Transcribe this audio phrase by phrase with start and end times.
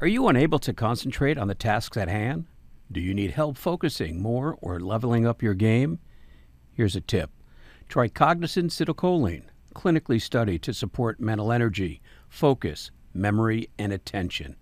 [0.00, 2.46] Are you unable to concentrate on the tasks at hand?
[2.90, 6.00] Do you need help focusing more or leveling up your game?
[6.72, 7.30] Here's a tip
[7.88, 14.56] try Cognizin Citicoline, clinically studied to support mental energy, focus, memory, and attention.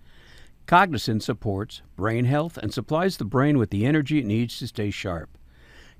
[0.67, 4.90] Cognizin supports brain health and supplies the brain with the energy it needs to stay
[4.90, 5.38] sharp.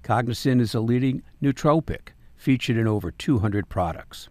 [0.03, 4.29] Cognizin is a leading nootropic featured in over 200 products.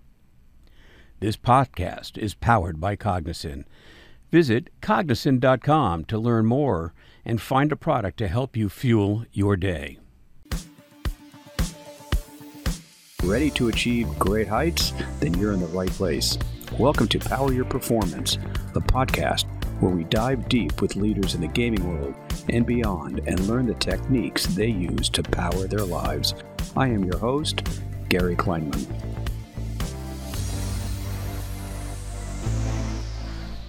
[1.20, 3.66] This podcast is powered by Cognizin.
[4.32, 6.94] Visit cognizin.com to learn more
[7.26, 10.00] and find a product to help you fuel your day.
[13.24, 14.94] Ready to achieve great heights?
[15.20, 16.38] Then you're in the right place.
[16.80, 18.38] Welcome to Power Your Performance,
[18.74, 19.46] the podcast
[19.82, 22.16] where we dive deep with leaders in the gaming world
[22.50, 26.36] and beyond and learn the techniques they use to power their lives.
[26.78, 27.68] I am your host,
[28.08, 29.11] Gary Kleinman.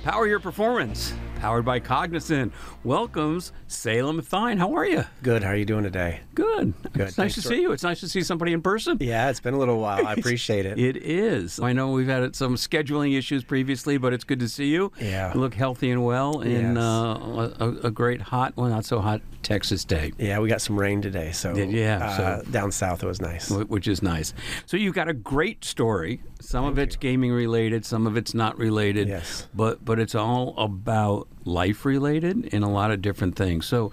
[0.02, 2.52] Power Your Performance, powered by Cognizin,
[2.84, 4.58] welcomes Salem Thyne.
[4.58, 5.04] How are you?
[5.24, 5.42] Good.
[5.42, 6.20] How are you doing today?
[6.36, 6.72] Good.
[6.92, 6.92] Good.
[6.94, 7.72] It's nice Thanks to see you.
[7.72, 8.96] It's nice to see somebody in person.
[9.00, 10.06] Yeah, it's been a little while.
[10.06, 10.78] I appreciate it.
[10.78, 11.58] It is.
[11.58, 14.92] I know we've had some scheduling issues previously, but it's good to see you.
[15.00, 15.34] Yeah.
[15.34, 16.76] You look healthy and well in Yes.
[16.76, 20.12] uh, a, a great hot, well, not so hot Texas day.
[20.18, 23.50] Yeah, we got some rain today, so yeah, uh, so- down south it was nice.
[23.50, 24.32] which is nice.
[24.66, 26.22] So you've got a great story.
[26.40, 29.08] Some of it's gaming related, some of it's not related.
[29.08, 29.48] Yes.
[29.52, 33.66] But but it's all about life related in a lot of different things.
[33.66, 33.92] So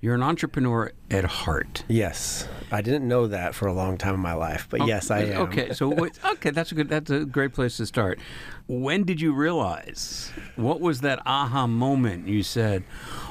[0.00, 1.82] you're an entrepreneur at heart.
[1.88, 5.10] Yes, I didn't know that for a long time in my life, but oh, yes,
[5.10, 5.40] I am.
[5.40, 8.18] Oh, Okay, so wait, okay, that's a good that's a great place to start.
[8.66, 10.30] When did you realize?
[10.56, 12.84] What was that aha moment you said,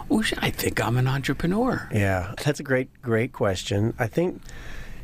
[0.09, 3.93] "Oh, I think I'm an entrepreneur." Yeah, that's a great, great question.
[3.99, 4.41] I think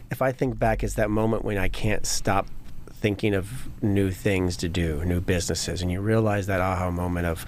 [0.09, 2.47] if I think back, it's that moment when I can't stop
[2.91, 7.45] thinking of new things to do, new businesses, and you realize that aha moment of,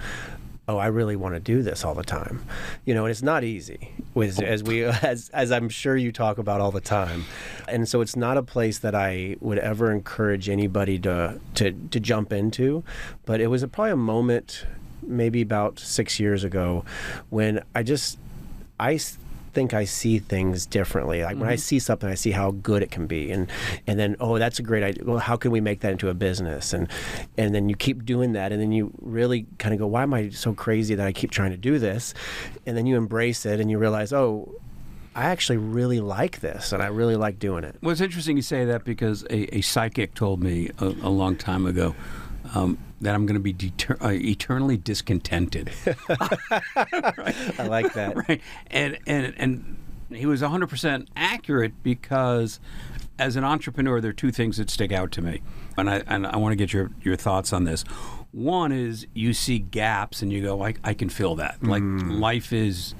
[0.68, 2.44] oh, I really want to do this all the time.
[2.84, 4.44] You know, and it's not easy, with, oh.
[4.44, 7.24] as we, as as I'm sure you talk about all the time,
[7.68, 12.00] and so it's not a place that I would ever encourage anybody to to to
[12.00, 12.84] jump into,
[13.24, 14.66] but it was a, probably a moment,
[15.02, 16.84] maybe about six years ago,
[17.30, 18.18] when I just
[18.78, 18.98] I
[19.52, 21.22] think I see things differently.
[21.22, 21.60] Like when I mm-hmm.
[21.60, 23.50] see something, I see how good it can be, and
[23.86, 25.04] and then oh, that's a great idea.
[25.04, 26.72] Well, how can we make that into a business?
[26.72, 26.88] And
[27.36, 30.14] and then you keep doing that, and then you really kind of go, why am
[30.14, 32.14] I so crazy that I keep trying to do this?
[32.66, 34.54] And then you embrace it, and you realize, oh.
[35.14, 37.76] I actually really like this, and I really like doing it.
[37.82, 41.36] Well, it's interesting you say that because a, a psychic told me a, a long
[41.36, 41.94] time ago
[42.54, 45.70] um, that I'm going to be deter- uh, eternally discontented.
[46.08, 48.14] I like that.
[48.28, 48.40] right?
[48.70, 49.76] And and and
[50.10, 52.60] he was 100% accurate because
[53.18, 55.40] as an entrepreneur there are two things that stick out to me.
[55.76, 57.82] And i and i want to get your your thoughts on this.
[58.32, 61.62] One is you see gaps and you go i, I can fill that.
[61.62, 62.94] Like life is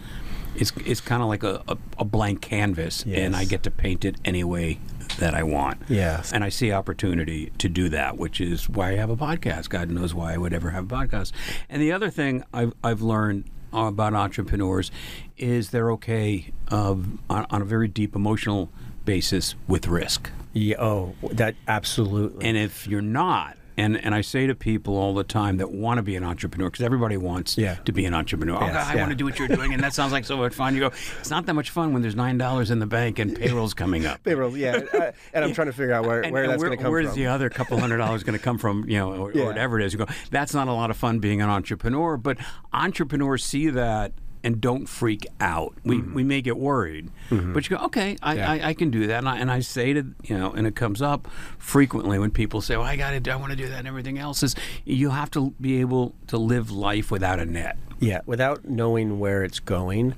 [0.54, 4.04] it's it's kind of like a, a, a blank canvas and i get to paint
[4.04, 4.78] it any way
[5.18, 6.32] that i want Yes.
[6.32, 9.68] and I see opportunity to do that, which is why I have a podcast.
[9.68, 11.32] God knows why I would ever have a podcast.
[11.68, 14.90] And the other thing I've, I've learned about entrepreneurs
[15.36, 18.70] is they're okay on, on a very deep emotional
[19.04, 20.30] basis with risk.
[20.52, 22.46] Yeah, oh, that absolutely.
[22.46, 25.98] And if you're not, and, and I say to people all the time that want
[25.98, 27.74] to be an entrepreneur, because everybody wants Yeah.
[27.84, 28.56] to be an entrepreneur.
[28.56, 29.00] oh, God, I yeah.
[29.00, 30.74] want to do what you're doing, and that sounds like so much fun.
[30.74, 30.86] You go,
[31.20, 34.06] it's not that much fun when there's nine dollars in the bank and payroll's coming
[34.06, 34.22] up.
[34.24, 36.76] Payroll, yeah, I- and I'm trying to figure out where, And- where and that's going
[36.76, 37.10] to come where's from.
[37.10, 38.88] Where's the other couple hundred dollars going to come from?
[38.88, 39.42] You know, or, Yeah.
[39.42, 39.92] or whatever it is.
[39.92, 40.06] You go.
[40.30, 42.38] That's not a lot of fun being an entrepreneur, but
[42.72, 44.12] entrepreneurs see that
[44.44, 45.74] and don't freak out.
[45.84, 48.38] We we may get worried, but you go, okay, I, Mm-hmm.
[48.38, 48.66] Yeah.
[48.66, 50.74] I, I can do that, and I, and I say to you know, and it
[50.74, 53.78] comes up frequently when people say, well, I got to, I want to do that,
[53.78, 54.54] and everything else is
[54.84, 57.76] you have to be able to live life without a net.
[58.02, 60.14] Yeah, without knowing where it's going,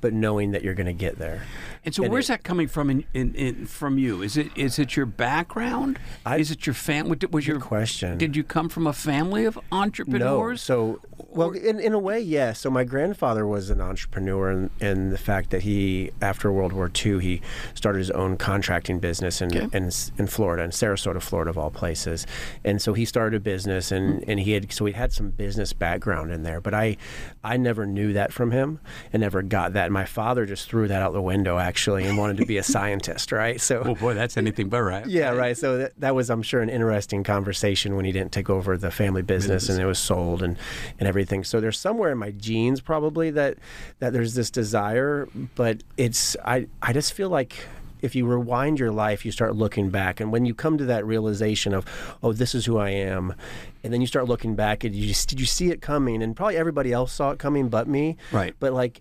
[0.00, 1.42] but knowing that you're going to get there.
[1.84, 2.90] And so, And where's it- that coming from?
[2.90, 4.22] In, in, in from you?
[4.22, 5.98] Is it is it your background?
[6.26, 7.16] I- is it your family?
[7.30, 8.18] Was your question.
[8.18, 10.68] Did you come from a family of entrepreneurs?
[10.68, 11.00] No, so
[11.30, 12.60] well, in, in a way, yes.
[12.60, 16.90] So my grandfather was an entrepreneur, and in the fact that he, after World War
[16.94, 17.40] II, he
[17.74, 19.68] started his own contracting business in Okay.
[19.76, 22.26] in, in Florida, in Sarasota, Florida, of all places.
[22.64, 24.30] And so he started a business, and, hmm.
[24.30, 26.60] and he had so he had some business background in there.
[26.60, 26.96] But I,
[27.42, 28.80] I never knew that from him,
[29.12, 29.90] and never got that.
[29.90, 33.32] My father just threw that out the window actually, and wanted to be a scientist,
[33.32, 33.60] right?
[33.60, 35.06] So oh boy, that's anything but right.
[35.06, 35.56] Yeah, right.
[35.56, 38.90] So that, that was, I'm sure, an interesting conversation when he didn't take over the
[38.90, 40.56] family business and it was sold and,
[40.98, 41.44] and everything.
[41.44, 43.58] So there's somewhere in my genes probably that
[43.98, 47.66] that there's this desire, but it's I I just feel like
[48.02, 51.04] if you rewind your life, you start looking back, and when you come to that
[51.06, 51.84] realization of,
[52.22, 53.34] oh, this is who I am,
[53.82, 56.22] and then you start looking back, and you just, did you see it coming?
[56.22, 58.16] And probably everybody else saw it coming, but me.
[58.32, 58.54] Right.
[58.58, 59.00] But like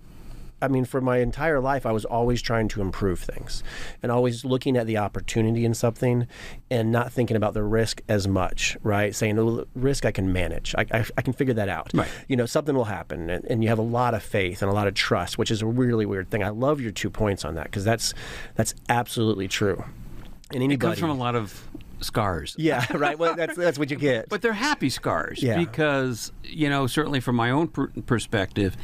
[0.61, 3.63] I mean, for my entire life, I was always trying to improve things
[4.01, 6.27] and always looking at the opportunity in something
[6.71, 9.15] and not thinking about the risk as much, right?
[9.15, 10.73] Saying, oh, well, risk I can manage.
[10.75, 11.91] I, I, I, can figure that out.
[11.93, 12.09] Right.
[12.27, 13.29] You know, something will happen.
[13.29, 15.61] And, and, you have a lot of faith and a lot of trust, which is
[15.61, 16.43] a really weird thing.
[16.43, 18.13] I love your two points on that because that's,
[18.55, 19.83] that's absolutely true.
[20.51, 21.67] And anybody, it comes from a lot of
[21.99, 22.55] scars.
[22.57, 23.17] Yeah, right.
[23.17, 24.29] Well, that's that's what you get.
[24.29, 25.57] But they're happy scars yeah.
[25.57, 28.77] because you know certainly from my own per- perspective,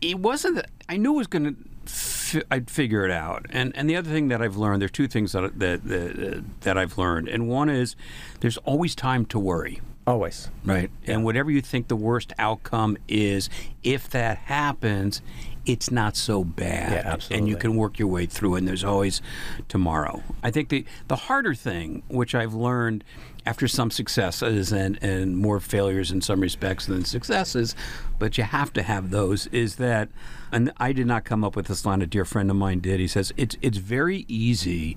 [0.00, 1.56] it wasn't that I knew it was going to.
[1.86, 5.08] Fi- I'd figure it out, and and the other thing that I've learned, there's two
[5.08, 7.96] things that that that, that I've learned, and one is
[8.40, 9.80] there's always time to worry.
[10.06, 10.50] Always.
[10.64, 10.90] Right.
[11.04, 11.14] Yeah.
[11.14, 13.48] And whatever you think the worst outcome is,
[13.82, 15.22] if that happens,
[15.66, 16.92] it's not so bad.
[16.92, 17.38] Yeah, absolutely.
[17.38, 19.20] And you can work your way through, and there's always
[19.68, 20.22] tomorrow.
[20.42, 23.04] I think the, the harder thing, which I've learned
[23.46, 27.74] after some successes and, and more failures in some respects than successes,
[28.18, 30.08] but you have to have those, is that,
[30.52, 33.00] and I did not come up with this line, a dear friend of mine did.
[33.00, 34.96] He says, it's, it's very easy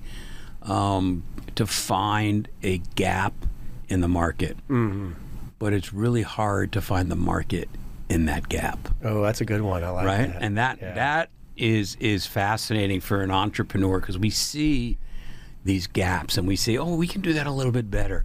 [0.62, 1.24] um,
[1.54, 3.34] to find a gap
[3.88, 4.56] in the market.
[4.68, 5.12] Mm-hmm.
[5.58, 7.68] But it's really hard to find the market
[8.08, 8.78] in that gap.
[9.02, 9.82] Oh, that's a good one.
[9.82, 10.32] I like right?
[10.32, 10.42] that.
[10.42, 10.94] And that yeah.
[10.94, 14.98] that is is fascinating for an entrepreneur because we see
[15.64, 18.24] these gaps and we say, "Oh, we can do that a little bit better."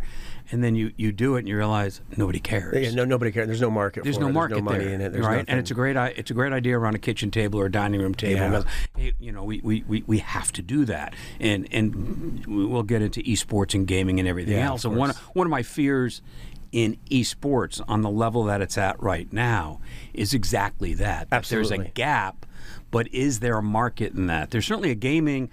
[0.52, 2.76] And then you, you do it and you realize nobody cares.
[2.84, 3.46] Yeah, no, nobody cares.
[3.46, 4.04] There's no market.
[4.04, 4.34] There's for no it.
[4.34, 5.14] market There's no money there, in it.
[5.14, 5.38] There's right?
[5.38, 5.50] nothing.
[5.50, 8.02] And it's a great it's a great idea around a kitchen table or a dining
[8.02, 8.42] room table.
[8.42, 8.64] Yeah.
[8.98, 13.04] Hey, you know, we, we, we, we have to do that, and and we'll get
[13.04, 14.86] into esports and gaming and everything Yeah, else.
[14.86, 16.24] And one one of my fears
[16.72, 19.80] in esports on the level that it's at right now
[20.14, 21.30] is exactly that.
[21.30, 22.46] that There's a gap,
[22.90, 24.52] but is there a market in that?
[24.52, 25.50] There's certainly a gaming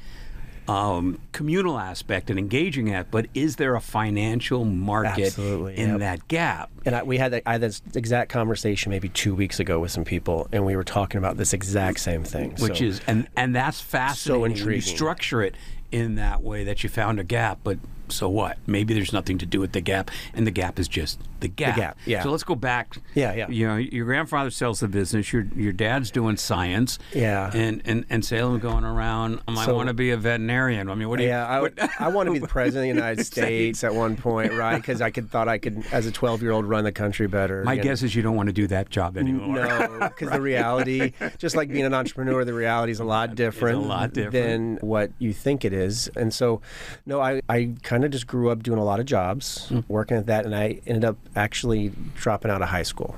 [0.68, 5.98] um, communal aspect and engaging at, but is there a financial market Absolutely, in yep.
[6.00, 6.70] that gap?
[6.84, 9.90] And I, we had that, I had this exact conversation maybe two weeks ago with
[9.90, 12.50] some people, and we were talking about this exact same thing.
[12.58, 14.42] Which So- is and and that's fascinating.
[14.64, 15.54] when you structure it
[15.92, 17.78] in that way that you found a gap, but
[18.08, 18.58] so what?
[18.67, 21.75] Maybe there's nothing to do with the gap, and the gap is just the gap.
[21.75, 22.23] The gap, yeah.
[22.23, 22.97] So let's go back.
[23.14, 23.49] Yeah, yeah.
[23.49, 25.32] You know, your grandfather sells the business.
[25.32, 26.99] Your your dad's doing science.
[27.14, 27.50] Yeah.
[27.55, 29.41] And and and Salem going around.
[29.49, 30.88] Um, I want to be a veterinarian.
[30.88, 31.31] I mean, what do you?
[31.31, 34.17] Yeah, I, what- I want to be the president of the United States at one
[34.17, 34.76] point, right?
[34.76, 37.62] Because I could thought I could, as a 12 year old, run the country better.
[37.64, 37.82] my you know.
[37.85, 39.56] guess is you don't want to do that job anymore.
[39.56, 43.79] No, because the reality, just like being an entrepreneur, the reality is a lot different,
[43.79, 44.32] A lot different.
[44.32, 46.08] than what you think it is.
[46.17, 46.61] And so,
[47.05, 49.81] no, I, I kind of just grew up doing a lot of jobs, Hmm.
[49.88, 53.16] working at that, and I ended up actually dropping out of high school.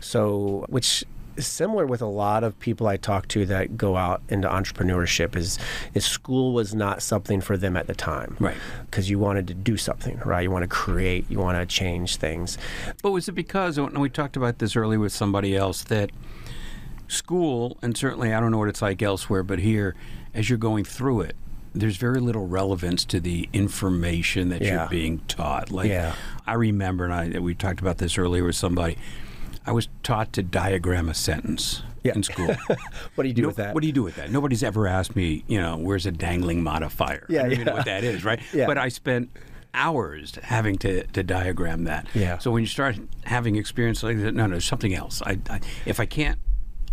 [0.00, 1.04] So, which
[1.36, 5.36] is similar with a lot of people I talk to that go out into entrepreneurship
[5.36, 5.56] is
[5.94, 8.36] is school was not something for them at the time.
[8.40, 8.56] Right.
[8.90, 10.42] Because you wanted to do something, right?
[10.42, 12.58] You want to create, you want to change things.
[13.02, 16.10] But was it because, and we talked about this earlier with somebody else, that
[17.06, 19.94] school, and certainly I don't know what it's like elsewhere, but here,
[20.34, 21.36] as you're going through it,
[21.74, 24.80] there's very little relevance to the information that Yeah.
[24.80, 25.70] you're being taught.
[25.70, 26.14] Like Yeah.
[26.46, 28.96] I remember, and I, we talked about this earlier with somebody.
[29.66, 32.12] I was taught to diagram a sentence Yeah.
[32.14, 32.54] in school.
[33.14, 33.74] What do you do No- with that?
[33.74, 34.30] What do you do with that?
[34.30, 37.26] Nobody's ever asked me, you know, where's a dangling modifier?
[37.28, 38.40] Yeah, I don't even know what that is, right?
[38.54, 38.66] Yeah.
[38.66, 39.30] But I spent
[39.74, 42.06] hours having to, to diagram that.
[42.14, 42.38] Yeah.
[42.38, 45.20] So when you start having experience like that, no, no, something else.
[45.22, 46.38] I, I if I can't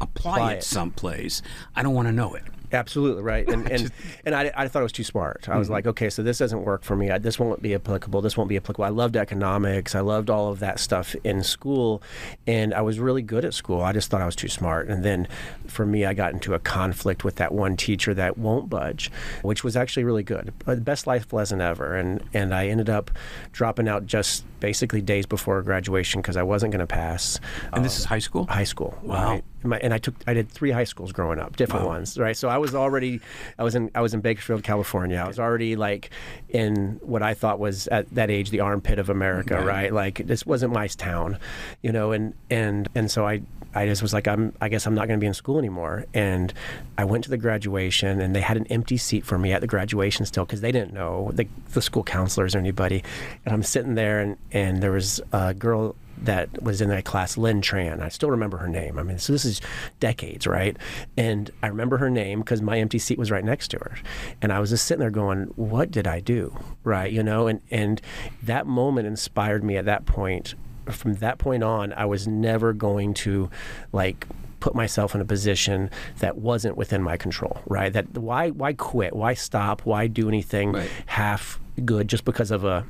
[0.02, 0.64] apply, Apply it, it.
[0.64, 1.42] someplace,
[1.76, 2.44] I don't want to know it.
[2.76, 3.92] Absolutely right, and and,
[4.26, 5.50] and I, I thought it was too smart.
[5.50, 7.10] I was like, okay, so this doesn't work for me.
[7.10, 8.22] I, this won't be applicable.
[8.22, 8.86] This won't be applicable.
[8.86, 9.96] I loved economics.
[9.96, 12.02] I loved all of that stuff in school,
[12.46, 13.82] and I was really good at school.
[13.82, 14.88] I just thought I was too smart.
[14.88, 15.28] And then,
[15.68, 19.64] for me, I got into a conflict with that one teacher that won't budge, which
[19.64, 20.54] was actually really good.
[20.68, 21.96] Uh, The best life lesson ever.
[21.96, 23.12] And and I ended up
[23.52, 27.40] dropping out just basically days before graduation because I wasn't going to pass.
[27.72, 28.46] And this is high school.
[28.48, 28.98] high school.
[29.04, 29.32] Wow.
[29.32, 29.44] Right?
[29.66, 32.38] And my- and I took I did three high schools growing up, different ones, right?
[32.38, 33.20] So I was already
[33.58, 35.18] I was in I was in Bakersfield, California.
[35.18, 36.12] I was already like
[36.50, 39.66] in what I thought was at that age the armpit of America, Right.
[39.66, 39.94] right?
[39.94, 41.40] Like this wasn't my town,
[41.82, 43.42] you know, and and and so I
[43.76, 46.06] I just was like I'm I guess I'm not going to be in school anymore.
[46.14, 46.54] And
[46.98, 49.68] I went to the graduation and they had an empty seat for me at the
[49.68, 53.04] graduation still because they didn't know the the school counselors or anybody.
[53.46, 57.38] And I'm sitting there and and there was a girl that was in that class,
[57.38, 58.02] Lynn Tran.
[58.02, 58.98] I still remember her name.
[58.98, 59.62] I mean, so this is
[60.00, 60.78] decades, right?
[61.18, 63.98] And I remember her name because my empty seat was right next to her.
[64.42, 66.58] And I was just sitting there going, what did I do?
[66.84, 67.12] Right.
[67.12, 68.02] You know, and, and
[68.44, 70.56] that moment inspired me at that point.
[70.92, 73.50] From that point on, I was never going to
[73.92, 74.28] like
[74.60, 75.90] put myself in a position
[76.20, 77.92] that wasn't within my control, right?
[77.94, 79.16] That why why quit?
[79.16, 79.82] Why stop?
[79.82, 80.90] Why do anything Right.
[81.08, 82.86] half good just because of a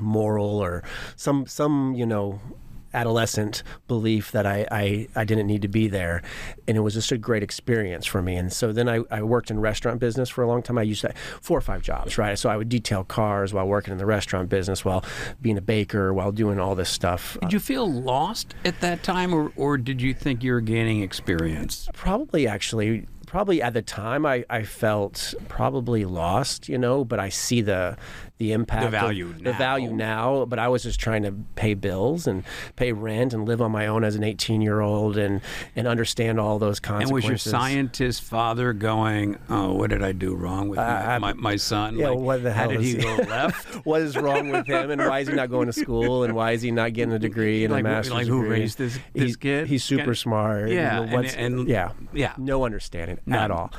[0.00, 0.82] moral or
[1.16, 2.40] some some you know
[2.94, 6.22] adolescent belief that I, I, I didn't need to be there.
[6.66, 8.36] And it was just a great experience for me.
[8.36, 10.78] And so then I, I worked in restaurant business for a long time.
[10.78, 12.38] I used to four or five jobs right?
[12.38, 15.04] So I would detail cars while working in the restaurant business while
[15.40, 17.36] being a baker while doing all this stuff.
[17.40, 21.02] Did you feel lost at that time, or, or did you think you were gaining
[21.02, 21.88] experience?
[21.92, 27.28] probably actually probably at the time I, I felt probably lost you know but i
[27.28, 27.96] see the
[28.38, 30.44] the impact of- value the value now.
[30.44, 32.44] but i was just trying to pay bills and
[32.76, 35.40] pay rent and live on my own as an 18 year old and
[35.76, 37.10] and understand all those consequences.
[37.10, 41.18] And was your scientist father going, "Oh, what did I do wrong with my, I-
[41.18, 41.96] my, my son?
[41.98, 43.74] yeah, like, what the how hell did is he go left?
[43.86, 46.52] what is wrong with him and why is he not going to school and why
[46.52, 48.60] is he not getting a degree and Like, a master's like who degree?
[48.60, 49.66] raised this- this he's, kid?
[49.66, 52.34] he's super smart Yeah, and- what's- and- yeah yeah.
[52.38, 53.70] no understanding at all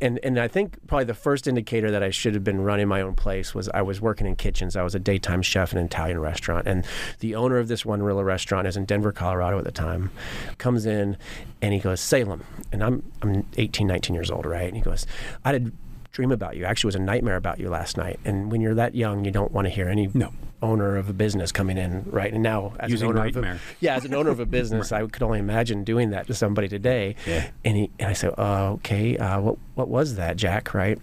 [0.00, 3.00] and and i think probably the first indicator that i should have been running my
[3.00, 4.76] own place was i was working in kitchens.
[4.76, 6.86] I was a daytime chef in an italian restaurant and
[7.20, 10.10] the owner of this one Rilla restaurant is in denver colorado at the time
[10.58, 11.16] comes in
[11.60, 14.66] and he goes salem and i'm i'm 18 19 years old right?
[14.68, 15.06] And he goes
[15.44, 15.72] i had a
[16.12, 16.64] dream about you.
[16.64, 18.18] Actually it was a nightmare about you last night.
[18.24, 20.32] And when you're that young you don't want to hear any No.
[20.62, 22.32] owner of a business coming in right?
[22.32, 23.52] And now as Using an owner nightmare.
[23.52, 26.26] of a, yeah as an owner of a business i could only imagine doing that
[26.28, 27.16] to somebody today.
[27.26, 27.50] Yeah.
[27.66, 30.72] and he and i said uh, okay uh, what what was that jack?
[30.72, 30.98] Right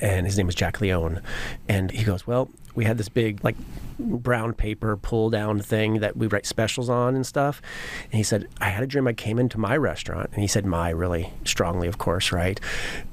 [0.00, 1.22] and his name was jack leone.
[1.68, 3.56] And he goes well we had this big like
[3.98, 7.60] brown paper pull down thing that we write specials on and stuff.
[8.04, 10.30] And he said i had a dream i came into my restaurant.
[10.32, 12.60] And he said my really strongly of course right?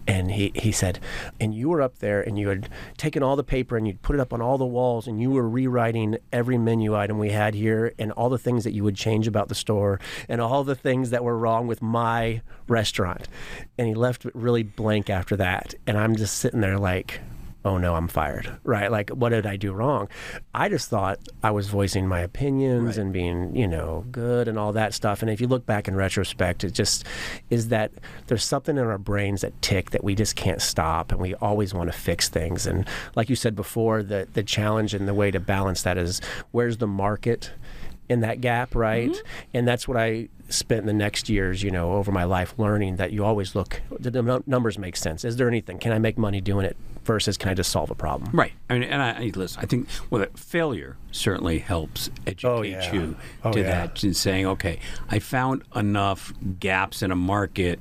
[0.07, 0.99] And he, he said
[1.39, 4.15] and you were up there and you had taken all the paper and you'd put
[4.15, 7.53] it up on all the walls and you were rewriting every menu item we had
[7.53, 9.99] here and all the things that you would change about the store
[10.29, 13.27] and all the things that were wrong with my restaurant.
[13.77, 15.73] And he left it really blank after that.
[15.85, 17.19] And i'm just sitting there like
[17.65, 18.89] oh no, I'm fired, right?
[18.89, 20.07] Like, what did I do wrong?
[20.53, 22.97] I just thought I was voicing my opinions Right.
[22.97, 25.21] and being, you know, good and all that stuff.
[25.21, 27.03] And if you look back in retrospect, it just
[27.49, 27.91] is that
[28.27, 31.73] there's something in our brains that tick that we just can't stop and we always
[31.73, 32.65] want to fix things.
[32.65, 36.21] And like you said before, the, the challenge and the way to balance that is
[36.51, 37.51] where's the market?
[38.09, 39.09] in that gap, right?
[39.09, 39.27] Mm-hmm.
[39.53, 43.11] And that's what I spent the next years, you know, over my life learning that
[43.11, 45.25] you always look, the numbers make sense.
[45.25, 45.77] Is there anything?
[45.77, 48.29] Can I make money doing it versus can I just solve a problem?
[48.33, 48.51] Right.
[48.69, 49.59] I mean, and I, I listen.
[49.63, 52.93] I think well, that failure certainly helps educate Oh, yeah.
[52.93, 53.65] you Oh, to yeah.
[53.85, 57.79] that and saying, okay, I found enough gaps in a market,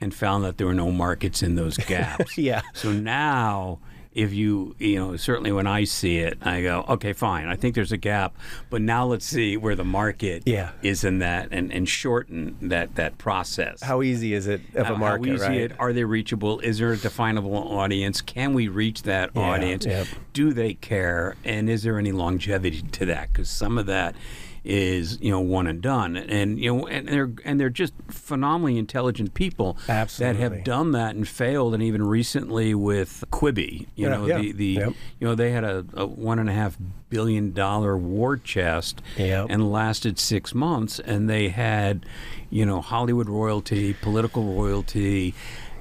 [0.00, 2.38] and found that there were no markets in those gaps.
[2.38, 2.60] Yeah.
[2.74, 3.80] So now.
[4.12, 7.46] If you, you know, certainly when I see it, I go, okay, fine.
[7.46, 8.34] I think there's a gap,
[8.68, 10.72] but now let's see where the market Yeah.
[10.82, 13.80] is in that, and, and shorten that that process.
[13.82, 15.56] How easy is it of How- a market, how easy right?
[15.60, 16.58] it, are they reachable?
[16.58, 18.20] Is there a definable audience?
[18.20, 19.86] Can we reach that Yeah, audience?
[19.86, 20.08] yep.
[20.32, 21.36] Do they care?
[21.44, 23.28] And is there any longevity to that?
[23.32, 24.16] Because some of that
[24.64, 28.76] is you know one and done, and you know, and they're and they're just phenomenally
[28.78, 34.08] intelligent people that have done that and failed, and even recently with Quibi, you Yeah,
[34.10, 34.92] know, yeah, the the yep.
[35.18, 36.76] you know they had a, a one and a half
[37.08, 39.46] billion dollar war chest Yep.
[39.50, 42.06] and lasted six months, and they had,
[42.50, 45.34] you know, Hollywood royalty, political royalty,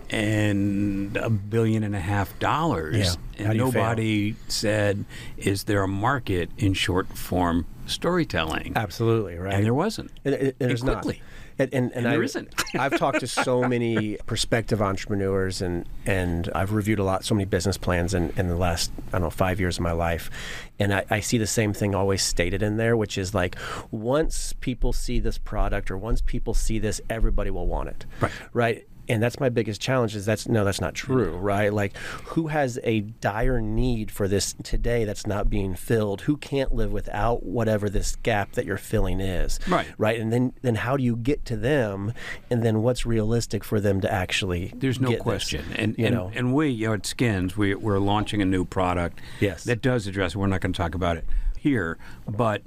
[0.10, 3.18] and a billion and a half dollars.
[3.38, 3.46] Yeah.
[3.46, 3.84] And you fail?
[3.84, 5.06] nobody said,
[5.38, 9.56] "Is there a market in short form storytelling?" Absolutely, right.
[9.56, 10.12] And there wasn't.
[10.24, 11.02] And, and, and there's not.
[11.02, 11.22] quickly.
[11.60, 12.56] And, and, and, And there I, isn't.
[12.80, 17.44] I've talked to so many prospective entrepreneurs and, and I've reviewed a lot, so many
[17.44, 20.32] business plans in, in the last, I don't know, five years of my life.
[20.80, 23.58] And I, I see the same thing always stated in there, which is like,
[23.92, 28.06] once people see this product or once people see this, everybody will want it.
[28.22, 28.32] Right.
[28.54, 28.88] Right.
[29.10, 31.42] And that's my biggest challenge is that's no, that's not true, mm.
[31.42, 31.74] right?
[31.74, 36.22] Like who has a dire need for this today that's not being filled?
[36.22, 39.60] Who can't live without whatever this gap that you're filling is?
[39.68, 39.88] Right.
[39.98, 40.20] right?
[40.20, 42.14] And then then how do you get to them?
[42.50, 44.72] And then what's realistic for them to actually?
[44.76, 45.24] There's no get this?
[45.24, 45.66] question.
[45.76, 48.66] And, you and, know, and we, you know, at Skins, we, we're launching a new
[48.66, 49.64] product Yes.
[49.64, 51.26] that does address, we're not going to talk about it
[51.58, 51.98] here,
[52.28, 52.62] but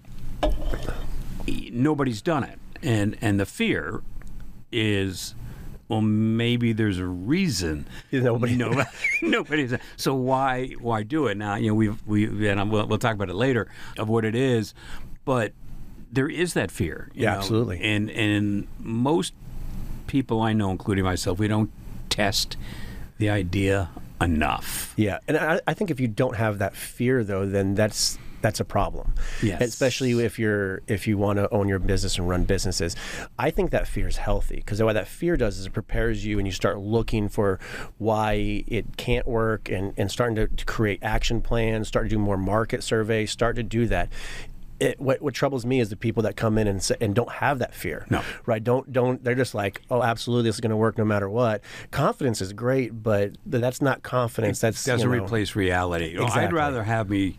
[1.71, 2.59] nobody's done it.
[2.83, 4.03] And, and the fear
[4.71, 5.35] is,
[5.93, 7.87] well, maybe there's a reason.
[8.11, 8.83] Nobody- no,
[9.23, 9.75] nobody's.
[9.97, 11.57] So why why do it now?
[11.57, 13.69] You know, we've we and we'll, we'll talk about it later
[13.99, 14.73] of what it is,
[15.25, 15.53] but
[16.11, 17.11] there is that fear.
[17.15, 17.81] you Yeah, know, absolutely.
[17.83, 19.35] And and most
[20.07, 21.71] people I know, including myself, we don't
[22.11, 22.57] test
[23.19, 24.93] the idea enough.
[24.97, 25.19] yeah.
[25.29, 28.65] And I, I think if you don't have that fear, though, then that's that's a
[28.65, 29.15] problem.
[29.43, 29.63] Yes.
[29.63, 32.95] Especially if you're if you want to own your business and run businesses.
[33.39, 36.39] I think that fear is healthy because what that fear does is it prepares you
[36.39, 37.59] and you start looking for
[37.99, 42.19] why it can't work and, and starting to, to create action plans, start to do
[42.19, 44.11] more market surveys, start to do that.
[44.81, 47.31] It, what, what troubles me is the people that come in and say, and don't
[47.31, 48.05] have that fear.
[48.11, 48.21] No.
[48.47, 48.63] right?
[48.63, 49.23] Don't don't.
[49.23, 51.61] They're just like, oh, absolutely, this is going to work no matter what.
[51.93, 54.59] Confidence is great, but that's not confidence.
[54.59, 56.15] That's doesn't you know, replace reality.
[56.15, 57.39] Know, I'd rather have me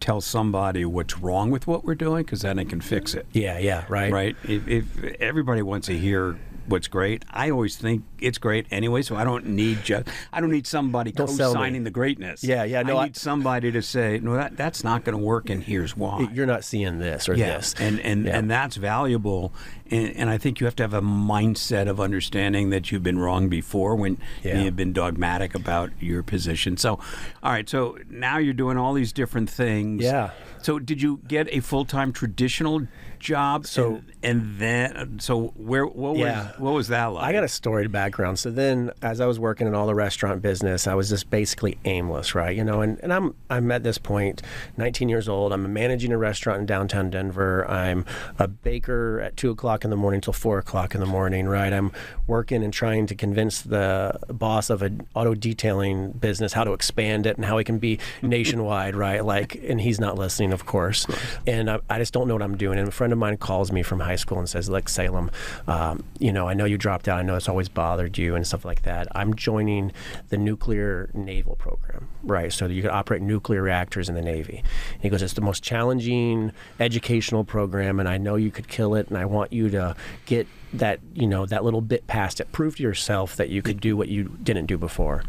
[0.00, 3.26] tell somebody what's wrong with what we're doing because then I can fix it.
[3.32, 4.12] Yeah, yeah, right.
[4.12, 4.36] Right?
[4.44, 6.38] If, if everybody wants to hear
[6.68, 9.02] what's great, I always think it's great anyway.
[9.02, 12.44] So I don't need just I don't need somebody Don't co-signing the greatness.
[12.44, 15.22] Yeah, yeah, no, I I- need somebody to say no, that that's not going to
[15.24, 16.28] work, and here's why.
[16.32, 17.80] You're not seeing this or Yes, this.
[17.80, 18.38] and and Yeah.
[18.38, 19.52] and that's valuable,
[19.90, 23.18] and, and I think you have to have a mindset of understanding that you've been
[23.18, 24.62] wrong before when Yeah.
[24.62, 26.76] you've been dogmatic about your position.
[26.76, 26.98] So,
[27.42, 30.02] all right, so now you're doing all these different things.
[30.02, 30.30] Yeah.
[30.60, 32.88] So, did you get a full time traditional
[33.20, 33.66] job?
[33.66, 36.50] So- and, and then so where what Yeah.
[36.58, 37.24] What was that like?
[37.24, 38.38] I got a storied background.
[38.38, 41.78] So then, as I was working in all the restaurant business, I was just basically
[41.84, 42.56] aimless, right?
[42.56, 44.42] You know, and, and I'm I'm at this point,
[44.76, 45.52] 19 years old.
[45.52, 47.68] I'm managing a restaurant in downtown Denver.
[47.70, 48.04] I'm
[48.38, 51.72] a baker at two o'clock in the morning till four o'clock in the morning, right?
[51.72, 51.92] I'm
[52.26, 57.26] working and trying to convince the boss of an auto detailing business how to expand
[57.26, 59.24] it and how it can be nationwide, right?
[59.24, 61.06] Like, and he's not listening, of course.
[61.46, 62.78] And I, I just don't know what I'm doing.
[62.78, 65.30] And a friend of mine calls me from high school and says, "Look, Salem,
[65.66, 67.18] um, you know, I know you dropped out.
[67.18, 69.08] I know it's always bothered you and stuff like that.
[69.12, 69.92] I'm joining
[70.28, 72.52] the nuclear naval program, right?
[72.52, 74.62] So you can operate nuclear reactors in the Navy."
[74.94, 78.94] And he goes, "It's the most challenging educational program, and I know you could kill
[78.94, 79.08] it.
[79.08, 79.94] And I want you to
[80.26, 82.52] get that, you know, that little bit past it.
[82.52, 85.22] Prove to yourself that you could do what you didn't do before."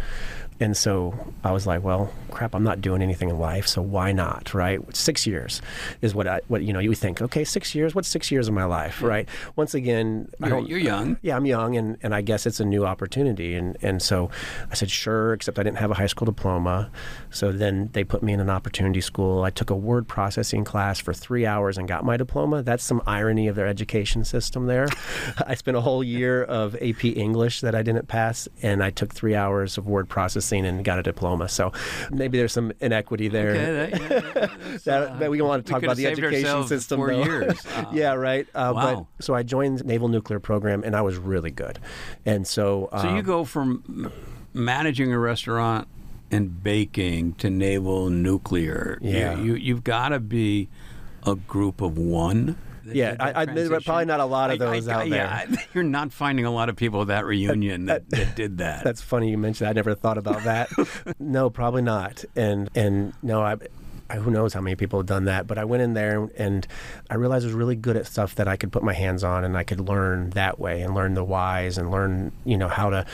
[0.60, 1.14] And so
[1.44, 4.80] I was like, well, crap, I'm not doing anything in life, so why not, right?
[4.96, 5.62] Six years
[6.02, 8.54] is what I, what you know, you think, okay, six years, what's six years of
[8.54, 9.28] my life, right?
[9.56, 11.18] Once again, I You're, don't, you're young.
[11.22, 13.56] yeah, I'm young, and, and I guess it's a new opportunity.
[13.56, 14.30] And, and so
[14.70, 16.92] I said, sure, except I didn't have a high school diploma.
[17.30, 19.44] So then they put me in an opportunity school.
[19.44, 22.64] I took a word processing class for three hours and got my diploma.
[22.64, 24.88] That's some irony of their education system there.
[25.48, 29.14] I spent a whole year of AP English that I didn't pass, and I took
[29.14, 31.48] three hours of word processing and got a diploma.
[31.50, 31.72] So
[32.12, 33.50] maybe there's some inequity there.
[33.52, 36.98] Okay, that- yeah, That, uh, that we want to talk about the education system.
[37.00, 37.24] four though.
[37.24, 37.60] years.
[37.76, 38.48] Uh, yeah, right.
[38.56, 39.08] Uh, wow.
[39.18, 41.80] But so I joined the Naval Nuclear Program, and I was really good.
[42.26, 44.12] And so, So you um, go from
[44.54, 45.88] managing a restaurant
[46.32, 48.98] and baking to naval nuclear.
[49.02, 49.38] You- Yeah.
[49.40, 50.70] You, you've got to be
[51.26, 52.58] a group of one.
[52.90, 54.88] That Yeah, I- that I- there are probably not a lot of I- I- those
[54.88, 55.46] out there.
[55.50, 58.84] yeah, you're not finding a lot of people at that reunion that, that did that.
[58.84, 59.66] That's funny you mentioned.
[59.68, 59.72] that.
[59.72, 60.70] I never thought about that.
[61.20, 62.24] no, probably not.
[62.36, 63.56] And and no, I,
[64.10, 64.16] I.
[64.18, 65.46] Who knows how many people have done that?
[65.48, 66.68] But I went in there and, and
[67.12, 69.44] I realized I was really good at stuff that I could put my hands on
[69.44, 72.90] and I could learn that way and learn the whys and learn you know how
[72.90, 73.06] to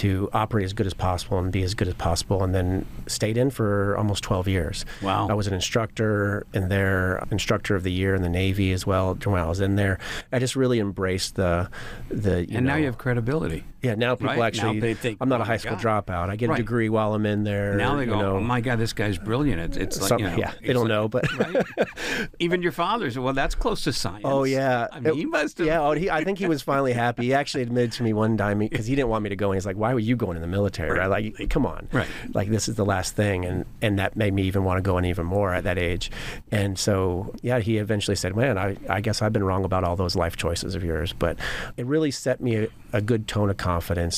[0.00, 3.36] to operate as good as possible and be as good as possible and then stayed
[3.36, 4.86] in for almost 12 years.
[5.02, 5.28] Wow.
[5.28, 9.14] I was an instructor in there, instructor of the year in the Navy as well
[9.24, 9.98] when I was in there.
[10.32, 11.68] I just really embraced the
[12.08, 13.64] the you and now you have credibility.
[13.82, 14.38] Yeah, now people Right?
[14.38, 14.80] Now actually.
[14.80, 16.28] they think, I'm not "Oh a high school God." dropout.
[16.30, 16.58] I get Right.
[16.58, 17.74] a degree while I'm in there.
[17.74, 18.36] Now they go, know.
[18.36, 19.60] oh my God, this guy's brilliant.
[19.60, 21.66] It's, it's like, Some- you know, yeah, they don't like- know, but right?
[22.38, 24.22] Even your father said, well, that's close to science.
[24.24, 25.66] oh yeah, I mean, It- he must have.
[25.66, 27.24] Yeah, oh, he, I think he was finally happy.
[27.24, 29.56] He actually admitted to me one time because he didn't want me to go, and
[29.56, 31.06] he's like, "Why were you going in the military?" Right?
[31.06, 32.08] Like, come on, Right.
[32.34, 34.98] Like this is the last thing, and and that made me even want to go
[34.98, 36.10] in even more at that age.
[36.50, 39.96] And so yeah, he eventually said, "Man, I I guess I've been wrong about all
[39.96, 41.38] those life choices of yours," but
[41.76, 43.69] it really set me a, a good tone of confidence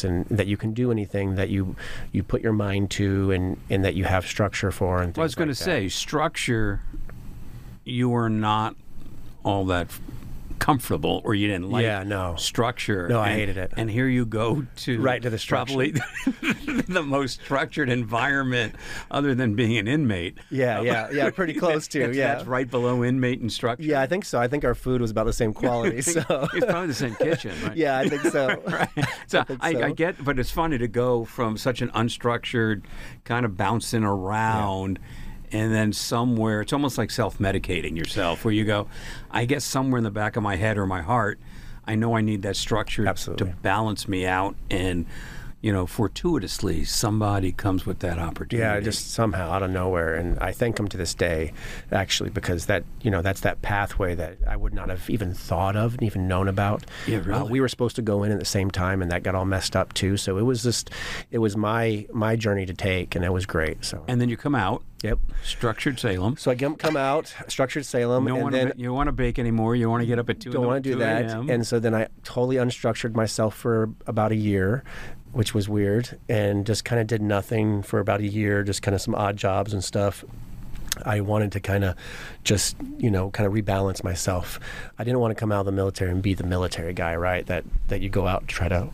[0.05, 1.77] and that you can do anything that you
[2.13, 5.03] you put your mind to and and that you have structure for.
[5.03, 5.65] And Well, I was going to like that.
[5.65, 6.81] say, structure,
[7.85, 8.77] you were not
[9.45, 9.89] all that
[10.63, 12.37] comfortable, or you didn't like Yeah, no.
[12.37, 13.09] structure.
[13.09, 13.73] No, I hated it.
[13.77, 15.75] And here you go to Right to the structure.
[15.75, 15.91] probably
[16.89, 18.77] the most structured environment,
[19.11, 20.39] other than being an inmate.
[20.51, 22.35] Yeah, yeah, yeah, pretty close to, That's- yeah.
[22.37, 23.83] that's right below inmate and structure.
[23.83, 24.39] Yeah, I think so.
[24.41, 26.01] I think our food was about the same quality.
[26.03, 26.21] So
[26.55, 27.77] it's probably the same kitchen, right?
[27.77, 28.63] yeah, I think so.
[28.67, 28.89] right.
[29.27, 29.93] So I, I so.
[29.95, 32.85] get, but it's funny to go from such an unstructured
[33.25, 35.01] kind of bouncing around.
[35.53, 38.89] And then somewhere, it's almost like self medicating yourself, where you go,
[39.31, 41.39] I guess somewhere in the back of my head or my heart,
[41.87, 43.49] I know I need that structure Absolutely.
[43.49, 44.57] to balance me out.
[44.71, 45.07] And,
[45.63, 48.59] you know, fortuitously, somebody comes with that opportunity.
[48.59, 51.53] Yeah, just somehow out of nowhere, and I thank him to this day,
[51.91, 55.77] actually, because that you know that's that pathway that I would not have even thought
[55.77, 56.85] of, and even known about.
[57.07, 59.35] Yeah, Uh, we were supposed to go in at the same time, and that got
[59.35, 60.17] all messed up too.
[60.17, 60.91] So it was just,
[61.31, 63.85] it was my my journey to take, and it was great.
[63.85, 64.83] So And then you come out.
[65.05, 65.19] Yep.
[65.43, 66.37] Structured Salem.
[66.37, 68.79] So I come come out, structured Salem, You don't and want then to.
[68.79, 69.75] You want to bake anymore.
[69.75, 70.51] You want to get up at two.
[70.53, 71.25] don't want to do that.
[71.33, 74.85] And so then I totally unstructured myself for about a year,
[75.33, 78.95] which was weird, and just kind of did nothing for about a year, just kind
[78.95, 80.25] of some odd jobs and stuff.
[81.07, 81.97] I wanted to kind of
[82.45, 84.61] just, you know, kind of rebalance myself.
[84.99, 87.47] I didn't want to come out of the military and be the military guy, right?
[87.47, 88.91] That that you go out to try to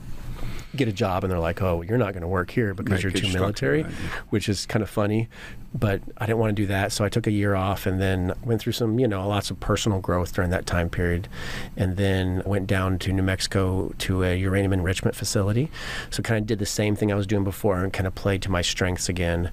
[0.77, 3.03] get a job and they're like, "Oh, you're not going to work here because Right,
[3.03, 3.93] you're too military," right,
[4.31, 5.29] which is kind of funny.
[5.75, 8.33] But I didn't want to do that, so I took a year off and then
[8.43, 11.29] went through some, you know, lots of personal growth during that time period,
[11.77, 15.71] and then went down to New Mexico to a uranium enrichment facility.
[16.09, 18.41] So kind of did the same thing I was doing before and kind of played
[18.43, 19.51] to my strengths again.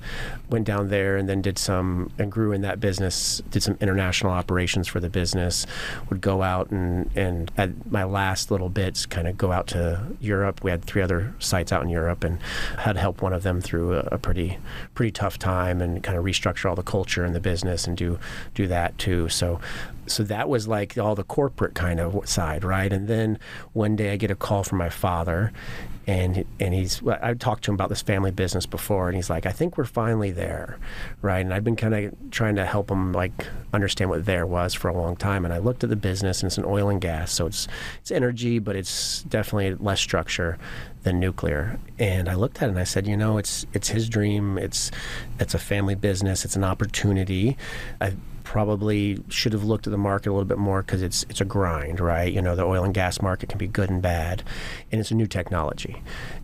[0.49, 3.41] Went down there and then did some and grew in that business.
[3.49, 5.67] Did some international operations for the business.
[6.09, 10.07] Would go out and and at my last little bits, kind of go out to
[10.21, 10.63] Europe.
[10.63, 12.39] We had three other sites out in Europe and
[12.79, 14.57] had helped one of them through a, a pretty
[14.93, 18.19] pretty tough time and kind of restructure all the culture in the business and do
[18.53, 19.27] do that too.
[19.27, 19.59] So
[20.05, 22.93] so that was like all the corporate kind of side, right?
[22.93, 23.39] And then
[23.73, 25.51] one day I get a call from my father,
[26.07, 29.45] and and he's I talked to him about this family business before, and he's like,
[29.45, 30.77] I think we're finally there,
[31.21, 31.39] right?
[31.39, 34.87] And I've been kind of trying to help him like understand what there was for
[34.87, 37.31] a long time, and I looked at the business, and it's an oil and gas,
[37.31, 37.67] so it's
[38.01, 40.57] it's energy, but it's definitely less structure
[41.03, 41.79] than nuclear.
[41.97, 44.57] And I looked at it and I said, you know, it's it's his dream.
[44.57, 44.91] It's
[45.39, 46.45] it's a family business.
[46.45, 47.57] It's an opportunity.
[48.01, 48.13] I
[48.45, 51.45] probably should have looked at the market a little bit more because it's it's a
[51.45, 52.31] grind, right?
[52.31, 54.43] You know, the oil and gas market can be good and bad,
[54.91, 56.01] and it's a new technology.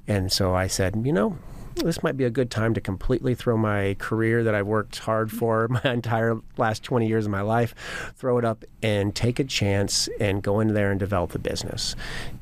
[0.07, 1.37] And so I said, you know,
[1.75, 5.31] this might be a good time to completely throw my career that I've worked hard
[5.31, 7.73] for my entire last 20 years of my life,
[8.17, 11.95] throw it up and take a chance and go in there and develop the business.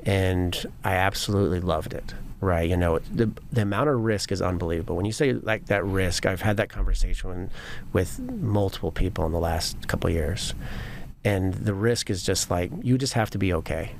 [0.06, 2.13] And I absolutely loved it.
[2.41, 4.95] Right, you know the the amount of risk is unbelievable.
[4.95, 7.49] When you say like that risk, I've had that conversation
[7.91, 10.54] with multiple people in the last couple of years,
[11.25, 13.91] and the risk is just like you just have to be okay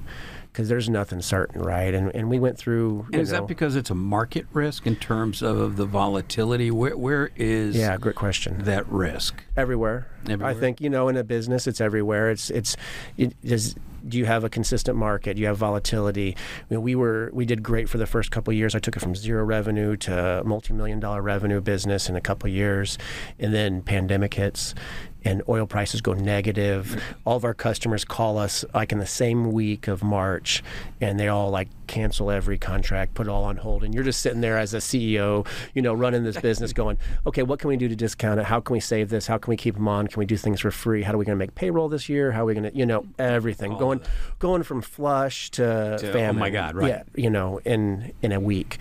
[0.52, 1.94] because there's nothing certain, right?
[1.94, 3.08] And and we went through.
[3.14, 6.72] And is know, that because it's a market risk in terms of the volatility?
[6.72, 8.64] Where where is yeah, great question.
[8.64, 9.44] that risk?
[9.56, 10.08] everywhere.
[10.28, 10.50] Everywhere?
[10.50, 12.30] I think you know in a business it's everywhere.
[12.30, 12.76] It's it's
[13.18, 13.76] it is.
[14.08, 15.36] Do you have a consistent market?
[15.36, 16.36] Do you have volatility?
[16.38, 18.76] I mean, we were we did great for the first couple years.
[18.76, 22.98] I took it from zero revenue to multi-million dollar revenue business in a couple years,
[23.40, 24.76] and then pandemic hits,
[25.24, 27.02] and oil prices go negative.
[27.26, 30.64] All of our customers call us like in the same week of March,
[31.02, 34.22] and they all like cancel every contract, put it all on hold, and you're just
[34.22, 37.76] sitting there as a CEO, you know, running this business, going, okay, what can we
[37.78, 38.46] do to discount it?
[38.46, 39.26] How can we save this?
[39.26, 40.08] How can we keep them on?
[40.08, 41.02] Can we do things for free?
[41.02, 42.32] How are we going to make payroll this year?
[42.32, 44.02] How are we going to, you know, everything going
[44.38, 46.88] going from flush to, To, oh my God, right.
[46.88, 48.78] Yeah, you know, in in a week,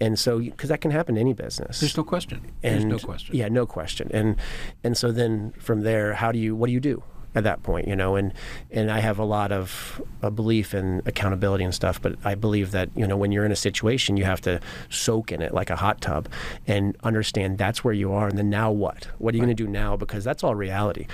[0.00, 1.78] and so because that can happen to any business.
[1.80, 2.52] There's no question.
[2.62, 3.36] There's no question.
[3.36, 4.10] Yeah, no question.
[4.12, 4.36] And
[4.82, 7.02] and so then from there, how do you what do you do
[7.38, 7.88] at that point?
[7.88, 8.34] You know, and
[8.70, 12.72] and I have a lot of a belief in accountability and stuff, but I believe
[12.72, 15.70] that you know when you're in a situation, you have to soak in it like
[15.70, 16.28] a hot tub
[16.66, 19.08] and understand that's where you are, and then now what?
[19.18, 19.96] What are you going to do now?
[19.96, 21.06] Because that's all reality.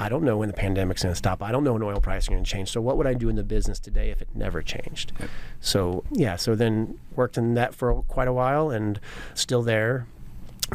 [0.00, 1.42] I don't know when the pandemic's going to stop.
[1.42, 2.70] I don't know when oil price is going to change.
[2.70, 5.12] So what would I do in the business today if it never changed?
[5.60, 9.00] So yeah, so then worked in that for quite a while and
[9.34, 10.06] still there.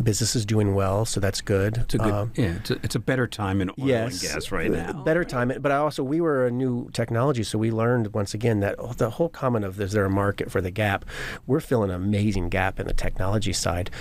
[0.01, 1.77] Business is doing well, so that's good.
[1.77, 2.13] It's a good.
[2.13, 4.91] Um, yeah, it's a, it's a better time in oil yes, and gas right uh,
[4.91, 5.03] now.
[5.03, 8.59] Better time, but I also we were a new technology, so we learned once again
[8.61, 11.05] that the whole comment of is there a market for the gap?
[11.45, 13.91] We're filling an amazing gap in the technology side,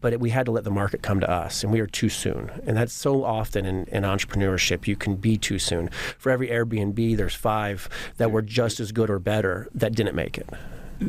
[0.00, 2.08] but it, we had to let the market come to us, and we are too
[2.10, 2.50] soon.
[2.66, 5.88] And that's so often in, in entrepreneurship, you can be too soon.
[6.18, 10.36] For every Airbnb, there's five that were just as good or better that didn't make
[10.36, 10.48] it.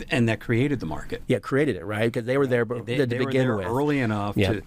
[0.10, 1.22] And that created the market.
[1.28, 3.66] Yeah, created it right because they were there but They, to they were there with.
[3.68, 4.54] early enough Yeah.
[4.54, 4.62] to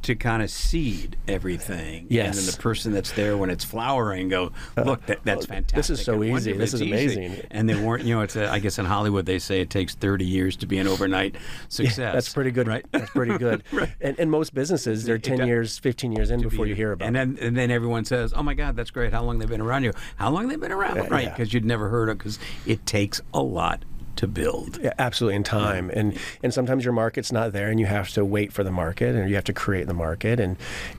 [0.00, 2.06] to kind of seed everything.
[2.08, 2.38] Yes.
[2.38, 5.74] And then the person that's there when it's flowering go, uh, look, that, that's fantastic.
[5.76, 6.52] this is so easy.
[6.52, 7.46] This is easy." amazing.
[7.50, 9.96] And they weren't, you know, it's a, I guess in Hollywood they say it takes
[9.96, 11.34] 30 years to be an overnight
[11.68, 12.14] success.
[12.14, 12.68] That's pretty good.
[12.68, 12.86] Right.
[12.92, 13.64] That's pretty good.
[14.00, 17.16] And, and most businesses, they're 10 years, 15 years in before you hear about and
[17.16, 17.36] it.
[17.36, 19.12] then and then everyone says, "Oh my God, that's great!
[19.12, 19.92] How long they've been around you?
[20.16, 21.10] How long they've been around?
[21.10, 21.24] right?
[21.24, 21.30] yeah.
[21.30, 22.18] Because you'd never heard of.
[22.18, 23.84] Because it takes a lot
[24.18, 24.78] to build.
[24.82, 25.90] Yeah, absolutely in time.
[25.94, 29.14] And and sometimes your market's not there and you have to wait for the market
[29.14, 30.40] and you have to create the market.
[30.40, 30.56] And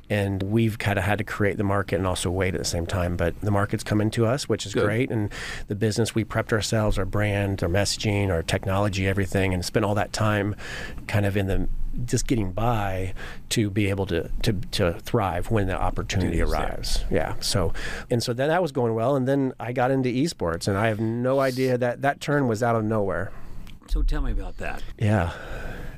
[0.10, 2.86] and we've kind of had to create the market and also wait at the same
[2.86, 3.18] time.
[3.18, 4.86] But the market's coming to us which is Good.
[4.86, 5.12] great.
[5.12, 5.32] And
[5.68, 9.96] the business we prepped ourselves our brand our messaging our technology everything and spent all
[9.96, 10.56] that time
[11.08, 11.68] kind of in the
[12.06, 13.14] just getting by
[13.50, 16.48] to be able to to, to thrive when the opportunity there.
[16.48, 17.74] arrives yeah so
[18.10, 20.88] and so then that was going well and then I got into esports and I
[20.88, 23.32] have no idea that that turn was out of nowhere
[23.88, 24.84] So tell me about that.
[24.98, 25.32] yeah.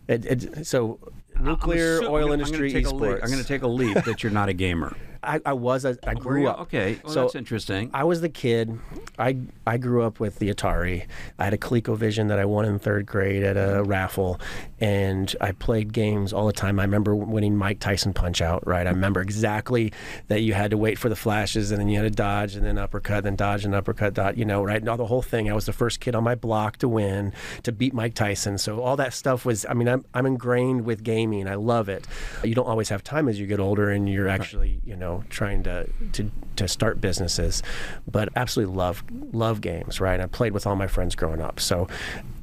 [0.08, 1.00] It, it, so
[1.40, 3.20] nuclear, I'm assu- oil I'm industry, gonna take leap- esports.
[3.24, 4.96] I'm going to take a leap that you're not a gamer.
[5.24, 5.86] I, I was.
[5.86, 6.62] I, I grew up.
[6.62, 7.92] Okay, well, so that's interesting.
[7.94, 8.80] I was the kid.
[9.20, 11.06] I I grew up with the Atari.
[11.38, 14.40] I had a ColecoVision that I won in third grade at a raffle,
[14.80, 16.80] and I played games all the time.
[16.80, 18.66] I remember winning Mike Tyson Punch Out.
[18.66, 18.88] Right.
[18.88, 19.94] I remember exactly
[20.28, 22.66] that you had to wait for the flashes, and then you had to dodge, and
[22.66, 24.14] then uppercut, then dodge, and uppercut.
[24.14, 24.38] Dot.
[24.38, 24.84] You know, right?
[24.84, 25.50] Now the whole thing.
[25.52, 28.58] I was the first kid on my block to win, to beat Mike Tyson.
[28.58, 29.66] So all that stuff was.
[29.70, 31.48] I mean, I'm I'm ingrained with gaming.
[31.48, 32.08] I love it.
[32.44, 35.64] You don't always have time as you get older, and you're actually you know trying
[35.64, 37.64] to to to start businesses,
[38.10, 40.00] but absolutely love love games.
[40.00, 40.20] Right.
[40.20, 41.88] I played with all my friends growing up, so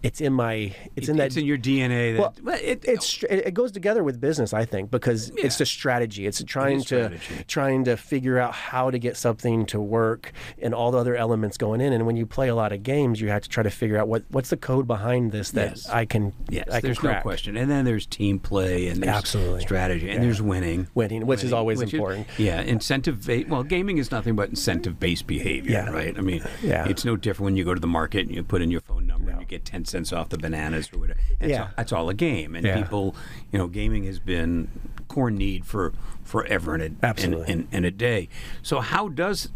[0.02, 2.16] it's in my it's in that it's in your DNA.
[2.16, 5.66] That, well, it, it's it it goes together with business, I think, because it's the
[5.66, 6.26] strategy.
[6.26, 6.84] It's trying to
[7.18, 7.44] strategy.
[7.46, 11.56] trying to figure out how to get something to work and all the other elements
[11.56, 11.92] going in.
[11.92, 14.08] And when you play a lot of games, you have to try to figure out
[14.08, 15.88] what what's the code behind this that Yes.
[15.88, 17.16] I can yes, I can there's crack.
[17.18, 17.56] no question.
[17.56, 19.60] And then there's team play and there's Absolutely.
[19.62, 20.88] strategy and there's winning.
[20.94, 22.26] Winning, which is always which important.
[22.38, 23.28] yeah, incentive.
[23.48, 25.90] Well, gaming is nothing but incentive-based behavior, Yeah.
[25.90, 26.16] right?
[26.16, 26.88] I mean, Yeah.
[26.88, 29.06] it's no different when you go to the market and you put in your phone
[29.06, 31.18] number and you get ten cents off the bananas or whatever.
[31.40, 31.62] It's Yeah.
[31.62, 32.80] all, that's all a game, and Yeah.
[32.82, 33.14] people,
[33.52, 34.68] you know, gaming has been
[35.08, 37.52] core need for forever and a, Absolutely.
[37.52, 38.28] and, and, and a day.
[38.62, 39.50] So how does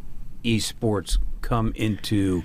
[0.44, 2.42] esports come into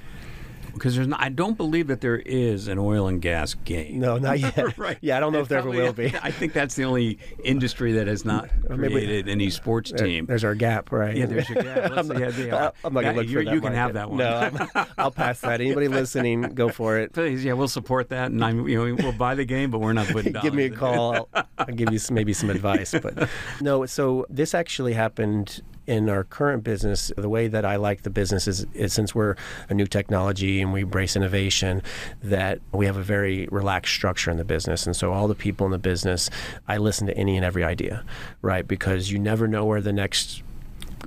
[0.77, 3.99] because there's not, I don't believe that there is an oil and gas game.
[3.99, 4.77] No, not yet.
[4.77, 4.97] right.
[5.01, 6.13] Yeah, I don't know if there ever will be.
[6.23, 10.25] I think that's the only industry that has not maybe- created any sports team.
[10.25, 11.15] There's our gap, right?
[11.15, 11.91] yeah, there's your gap.
[11.95, 12.71] Let's see, yeah, yeah.
[12.83, 13.53] I'm not gonna look you, for that.
[13.53, 14.19] You can have that one.
[14.19, 15.61] No, I'm- I'll pass that.
[15.61, 17.13] Anybody listening, go for it.
[17.13, 19.93] Please, yeah, we'll support that, and I'm, you know, we'll buy the game, but we're
[19.93, 21.27] not putting give me a call.
[21.33, 22.93] I'll, I'll give you some, maybe some advice.
[23.01, 23.29] But
[23.61, 27.11] no, so this actually happened in our current business.
[27.17, 29.35] The way that I like the business is, is since we're
[29.69, 31.81] a new technology and we embrace innovation,
[32.21, 34.85] that we have a very relaxed structure in the business.
[34.85, 36.29] And so all the people in the business,
[36.67, 38.03] I listen to any and every idea,
[38.41, 38.67] right?
[38.67, 40.43] Because you never know where the next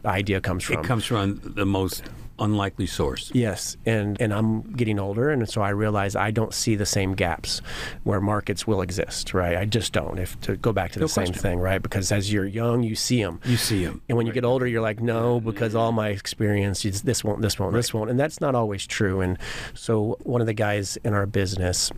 [0.04, 0.80] idea comes from.
[0.80, 2.02] It comes from the most
[2.40, 3.30] unlikely source.
[3.34, 7.14] Yes, and and I'm getting older, and so I realize I don't see the same
[7.14, 7.60] gaps
[8.04, 9.34] where markets will exist.
[9.34, 10.18] Right, I just don't.
[10.18, 11.42] If to go back to the No same question.
[11.42, 11.80] thing, right?
[11.82, 13.40] Because as you're young, you see them.
[13.44, 14.02] You see them.
[14.08, 17.58] And when you get older, you're like, no, because all my experience, this won't, this
[17.58, 19.20] won't, this won't, and that's not always true.
[19.20, 19.38] And
[19.74, 21.90] so one of the guys in our business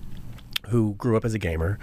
[0.69, 1.79] who grew up as a gamer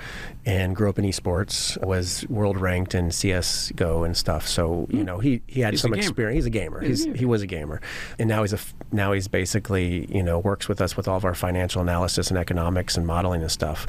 [0.45, 4.47] and grew up in esports was world ranked in CS:GO and stuff.
[4.47, 5.05] So you hmm.
[5.05, 6.35] know he he had He's some experience.
[6.35, 6.81] He's a gamer.
[6.81, 7.81] He's, he was a gamer,
[8.17, 8.59] and now he's a
[8.91, 12.37] now he's basically you know works with us with all of our financial analysis and
[12.37, 13.85] economics and modeling and stuff.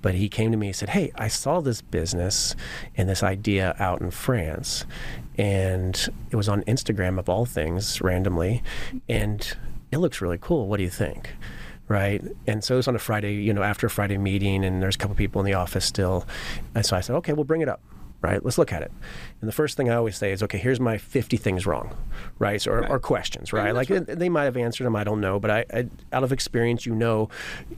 [0.00, 2.56] But he came to me and said, "Hey, I saw this business
[2.96, 4.84] and this idea out in France,
[5.38, 8.62] and it was on Instagram of all things randomly,
[9.08, 9.56] and
[9.90, 10.66] it looks really cool.
[10.66, 11.30] What do you think?"
[11.92, 12.24] Right?
[12.46, 14.94] And so it was on a Friday, you know, after a Friday meeting, and there's
[14.94, 16.26] a couple people in the office still.
[16.74, 17.82] And so I said, okay, we'll bring it up,
[18.22, 18.42] right?
[18.42, 18.90] Let's look at it.
[19.42, 21.94] And the first thing I always say is, okay, here's my 50 things wrong,
[22.38, 22.62] right?
[22.62, 23.74] So, or, or questions, right?
[23.74, 26.86] like they might have answered them, I don't know, but I, I, out of experience,
[26.86, 27.28] you know,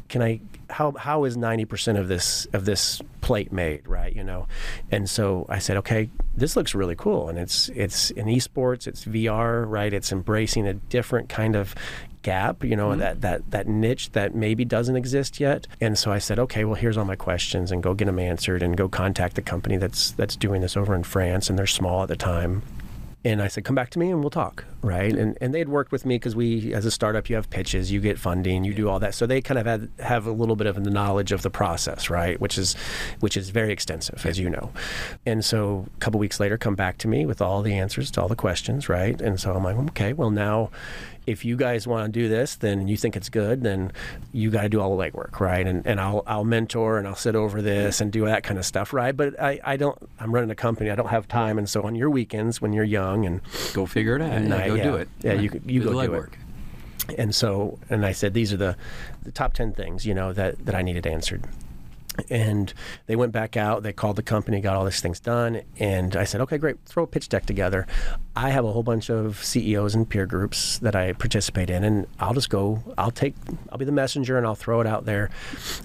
[0.08, 4.14] can I, how, how is 90% of this, of this plate made, right?
[4.14, 4.46] You know?
[4.92, 7.28] And so I said, okay, this looks really cool.
[7.28, 9.92] And it's, it's in esports, it's VR, right?
[9.92, 11.74] It's embracing a different kind of
[12.24, 13.00] gap, you know, mm-hmm.
[13.00, 15.68] that, that that niche that maybe doesn't exist yet.
[15.80, 18.62] And so I said, okay, well, here's all my questions, and go get them answered,
[18.62, 22.02] and go contact the company that's that's doing this over in France, and they're small
[22.02, 22.62] at the time.
[23.26, 25.14] And I said, come back to me and we'll talk, right?
[25.14, 27.90] And and they had worked with me because we, as a startup, you have pitches,
[27.90, 29.14] you get funding, you do all that.
[29.14, 32.10] So they kind of had have a little bit of the knowledge of the process,
[32.10, 32.38] right?
[32.38, 32.76] Which is
[33.20, 34.70] which is very extensive, as you know.
[35.24, 38.20] And so a couple weeks later, come back to me with all the answers to
[38.20, 39.18] all the questions, right?
[39.22, 40.68] And so I'm like, okay, well now
[41.26, 43.92] if you guys want to do this, then you think it's good, then
[44.32, 45.66] you got to do all the legwork, right?
[45.66, 48.66] And and I'll I'll mentor and I'll sit over this and do that kind of
[48.66, 49.16] stuff, right?
[49.16, 51.94] But I, I don't I'm running a company, I don't have time, and so on
[51.94, 53.40] your weekends when you're young and
[53.72, 54.32] Go figure it out.
[54.32, 54.82] And uh, Yeah, I- go yeah.
[54.84, 55.08] do it.
[55.22, 56.16] Yeah, you you Do the go do it.
[56.20, 56.32] legwork.
[57.18, 58.76] and so and I said these are the
[59.22, 61.44] the top ten things you know that that I needed answered.
[62.30, 62.72] And
[63.06, 63.82] they went back out.
[63.82, 66.76] They called the company, got all these things done, and I said, "Okay, great.
[66.86, 67.88] Throw a pitch deck together.
[68.36, 72.06] I have a whole bunch of CEOs and peer groups that I participate in, and
[72.18, 72.82] I'll just go.
[72.98, 73.34] I'll take.
[73.70, 75.30] I'll be the messenger, and I'll throw it out there.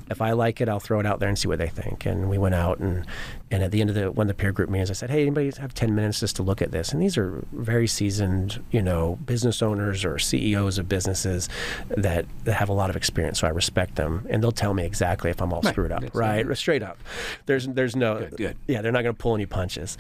[0.10, 2.28] If I like it, I'll throw it out there and see what they think." And
[2.28, 3.06] we went out, and
[3.52, 5.22] and at the end of the one of the peer group meetings, I said, "Hey,
[5.22, 8.82] anybody have ten minutes just to look at this?" And these are very seasoned, you
[8.82, 11.50] know, business owners or CEOs of businesses
[11.90, 13.40] that, that have a lot of experience.
[13.42, 15.72] So I respect them, and they'll tell me exactly if I'm all Right.
[15.74, 16.50] screwed up, That's right?
[16.50, 16.56] it.
[16.56, 16.98] Straight up.
[17.46, 18.58] There's there's no Good, good.
[18.68, 19.98] yeah, they're not going to pull any punches.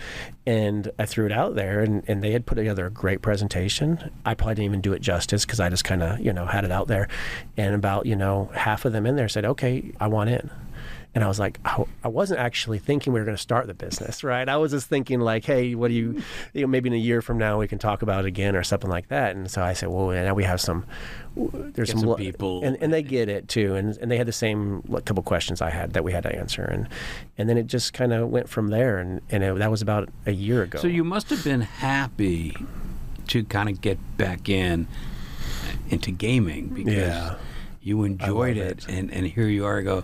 [0.48, 4.12] And I threw it out there, and, and they had put together a great presentation.
[4.26, 6.66] I probably didn't even do it justice because I just kind of, you know, had
[6.66, 7.08] it out there.
[7.58, 10.50] And about, you know, half of them in there said, okay, I want in.
[11.16, 13.74] And I was like, I, I wasn't actually thinking we were going to start the
[13.74, 14.48] business, right?
[14.48, 16.22] I was just thinking like, hey, what do you,
[16.54, 18.62] you know, maybe in a year from now we can talk about it again or
[18.64, 19.36] something like that.
[19.36, 20.86] And so I said, well, now we have some,
[21.36, 22.64] there's some, some people.
[22.64, 25.70] and, and they get it too, and and they had the same couple questions I
[25.72, 26.88] had that we had to answer, and
[27.38, 30.10] and then it just kind of went from there, and and it, that was about
[30.26, 30.80] a year ago.
[30.80, 32.56] So you must have been happy
[33.28, 34.88] to kind of get back in
[35.90, 37.36] into gaming because Yeah.
[37.82, 38.88] you enjoyed it, it.
[38.90, 39.82] and and here you are.
[39.82, 40.04] Go,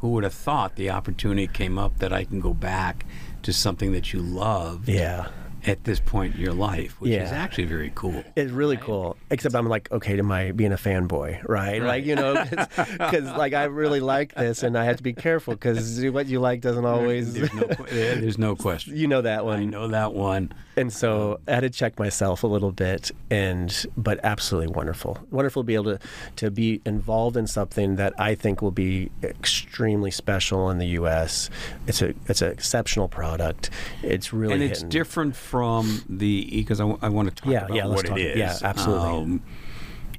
[0.00, 3.04] who would have thought the opportunity came up that I can go back
[3.42, 5.28] to something that you love yeah.
[5.66, 8.22] At this point in your life, which is actually very cool.
[8.36, 9.16] It's really cool.
[9.30, 11.82] Except I'm like, okay, am I being a fanboy, right?
[11.82, 15.54] Like, you know, because like I really like this, and I have to be careful
[15.54, 17.34] because what you like doesn't always.
[17.34, 18.96] There's no, there's no question.
[18.96, 19.60] you know that one.
[19.60, 20.52] I know that one.
[20.76, 25.18] And so um, I had to check myself a little bit, and but absolutely wonderful,
[25.30, 25.98] wonderful to be able to
[26.36, 31.50] to be involved in something that I think will be extremely special in the U.S.
[31.86, 33.70] It's a it's an exceptional product.
[34.02, 34.90] It's really and it's hitting.
[34.90, 35.55] different from
[36.08, 38.38] the because I, want to talk Yeah, about yeah, let's what talk- it is.
[38.38, 39.08] yeah, absolutely.
[39.08, 39.42] Um,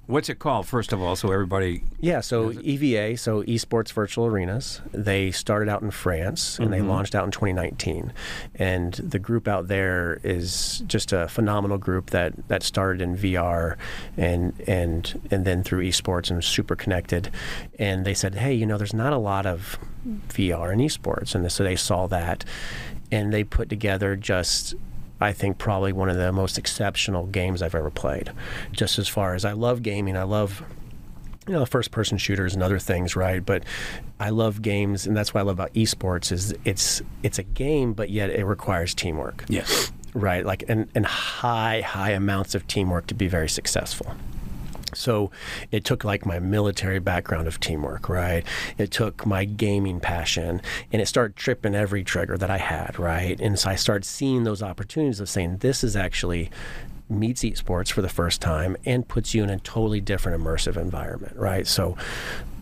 [0.08, 0.66] what's it called?
[0.66, 1.84] First of all, so everybody.
[2.00, 6.90] Yeah, so EVA, so Esports Virtual Arenas, they started out in France and they mm-hmm.
[6.90, 8.14] launched out in 2019.
[8.56, 13.76] And the group out there is just a phenomenal group that, that started in VR
[14.16, 17.30] and and and then through esports and super connected.
[17.78, 19.78] And they said, hey, you know, there's not a lot of
[20.30, 22.46] VR and esports, and so they saw that,
[23.12, 24.74] and they put together just
[25.20, 28.32] I think probably one of the most exceptional games I've ever played.
[28.72, 30.64] Just as far as I love gaming, I love
[31.48, 33.44] you know first person shooters and other things, right?
[33.46, 33.64] But
[34.20, 37.94] I love games, and that's what I love about esports is it's it's a game,
[37.94, 39.92] but yet it requires teamwork, Yes.
[40.14, 40.46] right?
[40.46, 44.14] Like and and high high amounts of teamwork to be very successful.
[44.98, 45.32] So
[45.72, 48.44] it took like my military background of teamwork, right?
[48.78, 53.40] It took my gaming passion and it started tripping every trigger that I had, right?
[53.40, 56.50] And so I started seeing those opportunities of saying, this is actually
[57.10, 61.36] meets esports for the first time and puts you in a totally different immersive environment,
[61.38, 61.66] right?
[61.66, 61.96] So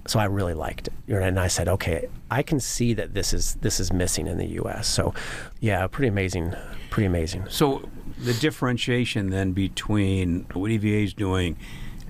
[0.07, 0.93] so I really liked it.
[1.07, 4.45] And I said, okay, I can see that this is this is missing in the
[4.61, 4.87] US.
[4.87, 5.13] So
[5.59, 6.53] yeah, pretty amazing,
[6.89, 7.45] pretty amazing.
[7.49, 11.57] So the differentiation then between what EVA is doing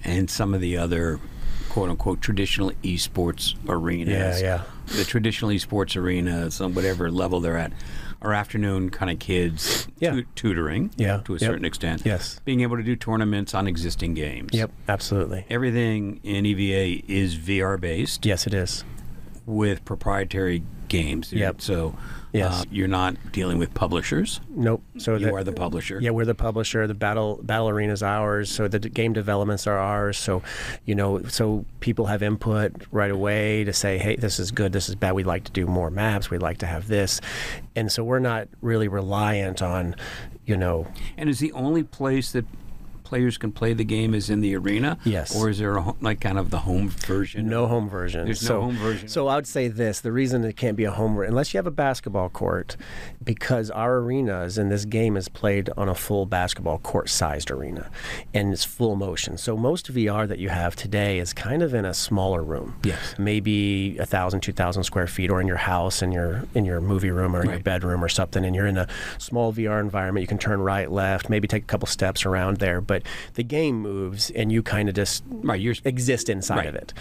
[0.06, 1.20] and some of the other
[1.70, 4.41] quote unquote traditional esports arenas.
[4.41, 4.96] Yeah, yeah.
[4.98, 7.74] The traditional esports arenas on whatever level they're at
[8.22, 10.12] are afternoon kind of kids Yeah.
[10.12, 11.50] tu- tutoring Yeah, to a yep.
[11.50, 12.04] certain extent.
[12.06, 12.39] Yes.
[12.46, 14.52] Being able to do tournaments on existing games.
[14.54, 15.46] Yep, absolutely.
[15.50, 18.84] Everything in EVA is VR based Yes, it is.
[19.46, 21.34] with proprietary games.
[21.34, 21.62] Yep.
[21.62, 21.96] So
[22.36, 22.62] Yes.
[22.62, 24.41] uh, you're not dealing with publishers.
[24.50, 24.82] Nope.
[24.98, 26.00] So You that- are the publisher.
[26.02, 26.86] Yeah, we're the publisher.
[26.88, 28.50] The battle battle arena is ours.
[28.52, 30.17] So the d- game developments are ours.
[30.17, 30.41] So,
[30.86, 34.89] you know, so people have input right away to say, hey, this is good, this
[34.89, 35.13] is bad.
[35.13, 36.30] We'd like to do more maps.
[36.30, 37.21] We'd like to have this,
[37.76, 39.95] and so we're not really reliant on,
[40.45, 42.45] you know, And is the only place that
[43.06, 44.98] players can play the game is in the arena?
[45.06, 45.36] Yes.
[45.36, 47.48] Or is there a, like kind of the home version?
[47.48, 48.26] no home version.
[48.26, 49.08] There's no so, home version.
[49.08, 51.68] So I would say this: the reason it can't be a home unless you have
[51.68, 52.76] a basketball court,
[53.24, 57.89] because our arenas and this game is played on a full basketball court-sized arena,
[58.34, 59.38] and it's full motion.
[59.38, 62.76] So most VR that you have today is kind of in a smaller room.
[62.84, 63.15] Yes.
[63.18, 66.82] maybe a thousand, two thousand square feet, or in your house, in your in your
[66.82, 68.88] movie room, or in your bedroom, or something, and you're in a
[69.18, 70.22] small VR environment.
[70.24, 72.95] You can turn right, left, maybe take a couple steps around there, but
[73.36, 75.60] the game moves, and you kind of just Right.
[75.60, 76.66] You're exist inside Right.
[76.68, 76.94] of it.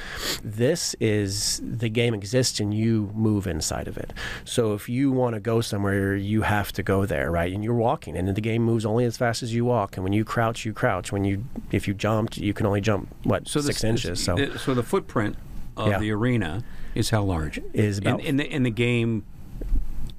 [0.42, 4.12] This is the game exists and you move inside of it.
[4.44, 7.52] So if you want to go somewhere, you have to go there, right?
[7.52, 9.96] And you're walking, and the game moves only as fast as you walk.
[9.96, 11.12] And when you crouch, you crouch.
[11.12, 14.22] When you if you jumped, you can only jump what so six this- inches.
[14.22, 15.36] So the- so the footprint
[15.76, 15.98] of Yeah.
[15.98, 16.62] the arena
[16.94, 17.60] is how large?
[17.72, 19.24] Is in, about- in the in the game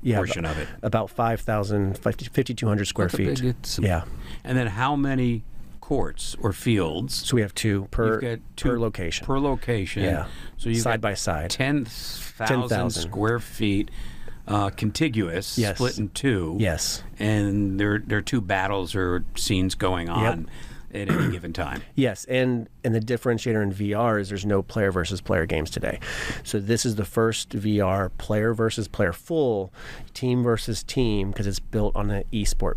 [0.02, 0.68] yeah, portion about, of it.
[0.84, 3.56] about 5,000, 50 5,200 square That's feet.
[3.78, 4.04] big- yeah.
[4.44, 5.44] And then how many
[5.86, 9.26] courts or fields So we have two per two per location.
[9.28, 10.02] per location?
[10.04, 10.26] Yeah.
[10.58, 11.52] So you Side by side.
[11.52, 13.02] ten thousand 10,000.
[13.04, 13.92] square feet,
[14.48, 15.76] uh, contiguous, Yes.
[15.78, 16.58] split in two.
[16.60, 17.04] yes.
[17.20, 20.50] and there there are two battles or scenes going on
[20.92, 21.82] at any given time.
[21.96, 26.00] Yes, and and the differentiator in VR is there's no player versus player games today.
[26.44, 29.72] So this is the first VR player versus player full
[30.16, 32.76] team versus team because it's built on an esport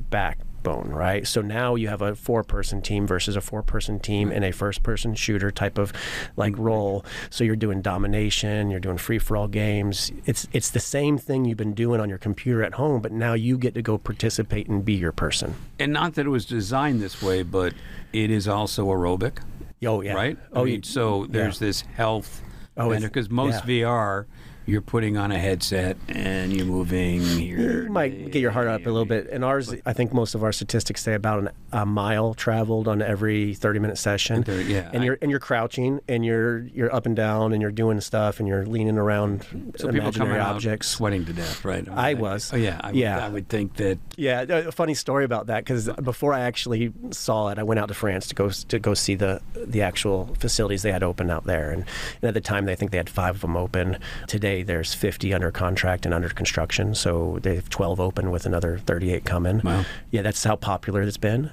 [0.68, 1.27] backbone, right?
[1.27, 4.37] So now you have a four-person team versus a four-person team mm-hmm.
[4.37, 5.92] in a first-person shooter type of
[6.37, 6.62] like mm-hmm.
[6.62, 7.04] role.
[7.31, 10.12] So you're doing domination, you're doing free-for-all games.
[10.27, 13.35] It's it's the same thing you've been doing on your computer at home, but now
[13.35, 15.54] you get to go participate and be your person.
[15.79, 17.75] And not that it was designed this way, but
[18.12, 19.38] it is also aerobic,
[19.85, 20.38] Oh yeah, right?
[20.52, 22.42] Oh, I mean, so there's this health
[22.79, 23.87] Oh, because most yeah.
[23.87, 24.27] VR
[24.69, 27.85] you're putting on a headset and you're moving here.
[27.85, 29.29] You might get your heart up a little bit.
[29.31, 33.00] And ours, I think most of our statistics say about an, a mile traveled on
[33.00, 34.42] every 30 minute session.
[34.42, 37.62] There- yeah, and I- you're and you're crouching and you're you're up and down and
[37.62, 39.46] you're doing stuff and you're leaning around
[39.79, 40.88] So imaginary out objects.
[40.88, 41.87] sweating to death, right?
[41.87, 42.52] mean, I was.
[42.52, 43.25] Oh yeah, I would, Yeah.
[43.25, 43.98] I would think that.
[44.16, 47.88] Yeah, a funny story about that because before I actually saw it, I went out
[47.88, 51.44] to France to go to go see the the actual facilities they had open out
[51.44, 51.85] there, and,
[52.21, 53.96] and at the time they think they had five of them open.
[54.27, 58.79] Today there's 50 under contract and under construction, so they have 12 open with another
[58.79, 59.61] 38 coming.
[59.65, 59.85] Wow.
[60.11, 61.50] Yeah, that's how popular it's been.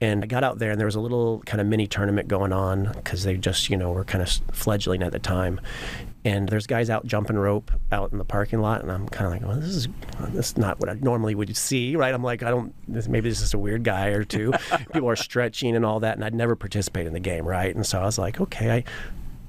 [0.00, 2.52] And I got out there, and there was a little kind of mini tournament going
[2.52, 5.60] on because they just, you know, were kind of fledgling at the time.
[6.24, 9.32] And there's guys out jumping rope out in the parking lot, and I'm kind of
[9.32, 9.88] like, well, this is
[10.30, 12.12] this is not what I normally would see, right?
[12.12, 14.52] I'm like, I don't, this, maybe this is just a weird guy or two.
[14.92, 17.72] People are stretching and all that, and I'd never participate in the game, right?
[17.72, 18.84] And so I was like, okay, I,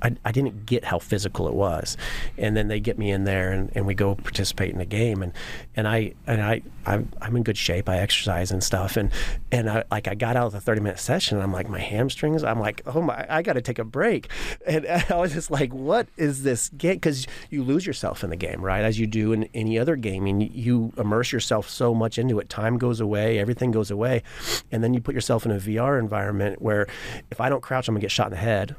[0.04, 1.98] I, I didn't get how physical it was,
[2.38, 5.24] and then they get me in there and, and we go participate in the game
[5.24, 5.32] and
[5.76, 7.88] and I and I I'm, I'm in good shape.
[7.88, 9.12] I exercise and stuff and
[9.52, 11.38] and I like I got out of the 30 minute session.
[11.38, 12.44] And I'm like my hamstrings.
[12.44, 14.30] I'm like oh my I got to take a break,
[14.68, 16.96] and I was just like what is this game?
[16.96, 18.84] Because you lose yourself in the game, right?
[18.84, 22.50] As you do in any other gaming, you immerse yourself so much into it.
[22.50, 24.24] Time goes away, everything goes away,
[24.72, 26.88] and then you put yourself in a VR environment where
[27.32, 28.76] if I don't crouch, I'm gonna get shot in the head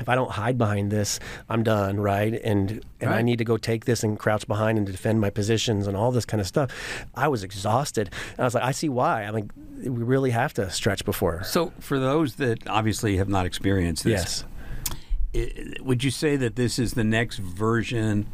[0.00, 2.32] if I don't hide behind this, I'm done, right?
[2.42, 5.86] And and I need to go take this and crouch behind and defend my positions
[5.86, 6.70] and all this kind of stuff.
[7.14, 8.10] I was exhausted.
[8.32, 9.24] And I was like, I see why.
[9.24, 11.44] I mean, we really have to stretch before.
[11.44, 14.44] So for those that obviously have not experienced this,
[15.34, 15.76] Yes.
[15.78, 18.26] i- would you say that this is the next version,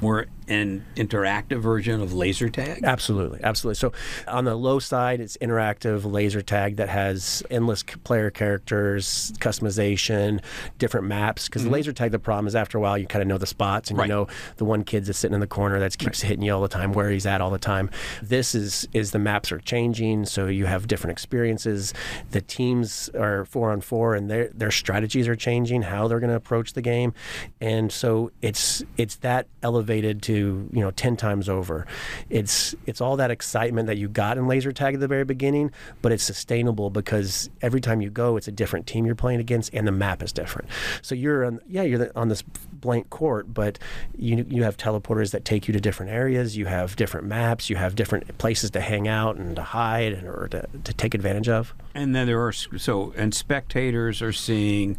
[0.00, 2.80] more an interactive version of laser tag?
[2.82, 3.76] Absolutely, absolutely.
[3.76, 3.92] So
[4.26, 10.40] on the low side, it's interactive laser tag that has endless player characters, customization,
[10.78, 11.48] different maps.
[11.48, 11.74] Because the mm-hmm.
[11.74, 13.98] laser tag, the problem is after a while, you kind of know the spots and
[13.98, 14.08] Right.
[14.08, 16.62] you know the one kid that's sitting in the corner that keeps hitting you all
[16.62, 17.90] the time, where he's at all the time.
[18.22, 21.92] This is is the maps are changing, so you have different experiences.
[22.30, 26.30] The teams are four on four, and their their strategies are changing, how they're going
[26.30, 27.12] to approach the game,
[27.60, 31.86] and so it's it's that elevated to you know ten times over.
[32.30, 35.70] It's it's all that excitement that you got in laser tag at the very beginning,
[36.02, 39.72] but it's sustainable because every time you go, it's a different team you're playing against,
[39.74, 40.68] and the map is different.
[41.02, 42.42] So you're on yeah you're on this
[42.80, 43.78] blank court, but
[44.16, 46.56] you you have teleporters that take you to different areas.
[46.56, 47.70] You have different maps.
[47.70, 51.14] You have different places to hang out and to hide and or to, to take
[51.14, 51.74] advantage of.
[51.94, 54.98] And then there are so and spectators are seeing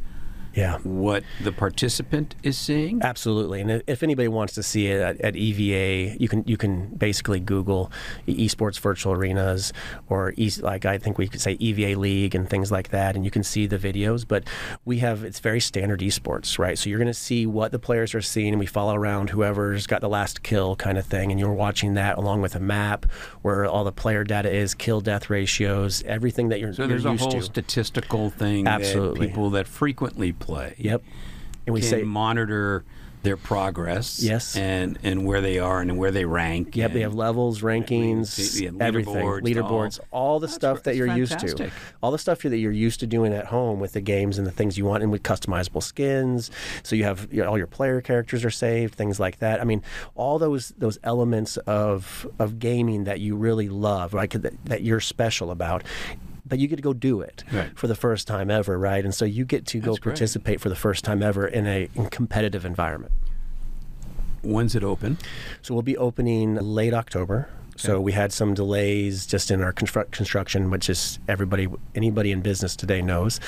[0.59, 0.77] Yeah.
[0.83, 3.01] what the participant is seeing.
[3.01, 6.87] Absolutely, and if anybody wants to see it at, at EVA, you can you can
[6.95, 7.91] basically Google
[8.27, 9.73] esports virtual arenas
[10.07, 13.25] or e, like I think we could say EVA League and things like that, and
[13.25, 14.25] you can see the videos.
[14.27, 14.43] But
[14.85, 16.77] we have it's very standard esports, right?
[16.77, 19.87] So you're going to see what the players are seeing, and we follow around whoever's
[19.87, 23.05] got the last kill kind of thing, and you're watching that along with a map
[23.41, 27.05] where all the player data is, kill death ratios, everything that you're, So you're there's
[27.05, 27.41] a used whole to.
[27.41, 29.19] statistical thing Absolutely.
[29.19, 31.03] that people that frequently play Yep,
[31.65, 32.83] and we say monitor
[33.21, 34.21] their progress.
[34.23, 34.55] Yes.
[34.55, 36.75] And and where they are and where they rank.
[36.75, 41.37] Yep, they have levels, rankings, yeah, everything, leaderboards, leaderboards, all, the stuff that you're used
[41.39, 41.71] to,
[42.01, 44.51] all the stuff that you're used to doing at home with the games and the
[44.51, 46.49] things you want, and with customizable skins.
[46.83, 49.59] So you have you know, all your player characters are saved, things like that.
[49.59, 49.83] I mean,
[50.15, 54.29] all those those elements of of gaming that you really love, right?
[54.29, 55.83] That, that you're special about.
[56.49, 57.69] But you get to go do it Right.
[57.77, 59.03] for the first time ever, right?
[59.05, 60.13] And so you get to go That's great.
[60.13, 63.13] participate for the first time ever in a in competitive environment.
[64.41, 65.17] When's it open?
[65.61, 67.49] So we'll be opening late October.
[67.79, 72.41] So we had some delays just in our construct, construction, which is everybody, anybody in
[72.41, 73.39] business today knows.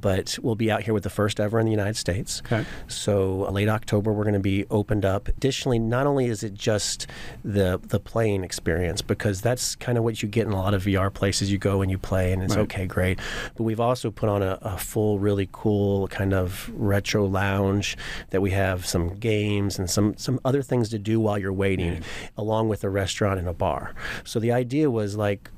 [0.00, 2.40] But we'll be out here with the first ever in the United States.
[2.46, 2.64] Okay.
[2.86, 5.26] So uh, late October, we're going to be opened up.
[5.28, 7.06] Additionally, not only is it just
[7.44, 10.84] the the playing experience, because that's kind of what you get in a lot of
[10.84, 11.50] VR places.
[11.50, 12.62] You go and you play, and it's Right.
[12.62, 13.18] okay, great.
[13.56, 17.96] But we've also put on a, a full, really cool kind of retro lounge
[18.30, 22.02] that we have some games and some some other things to do while you're waiting,
[22.36, 23.79] along with a restaurant and a bar.
[24.24, 25.50] So the idea was like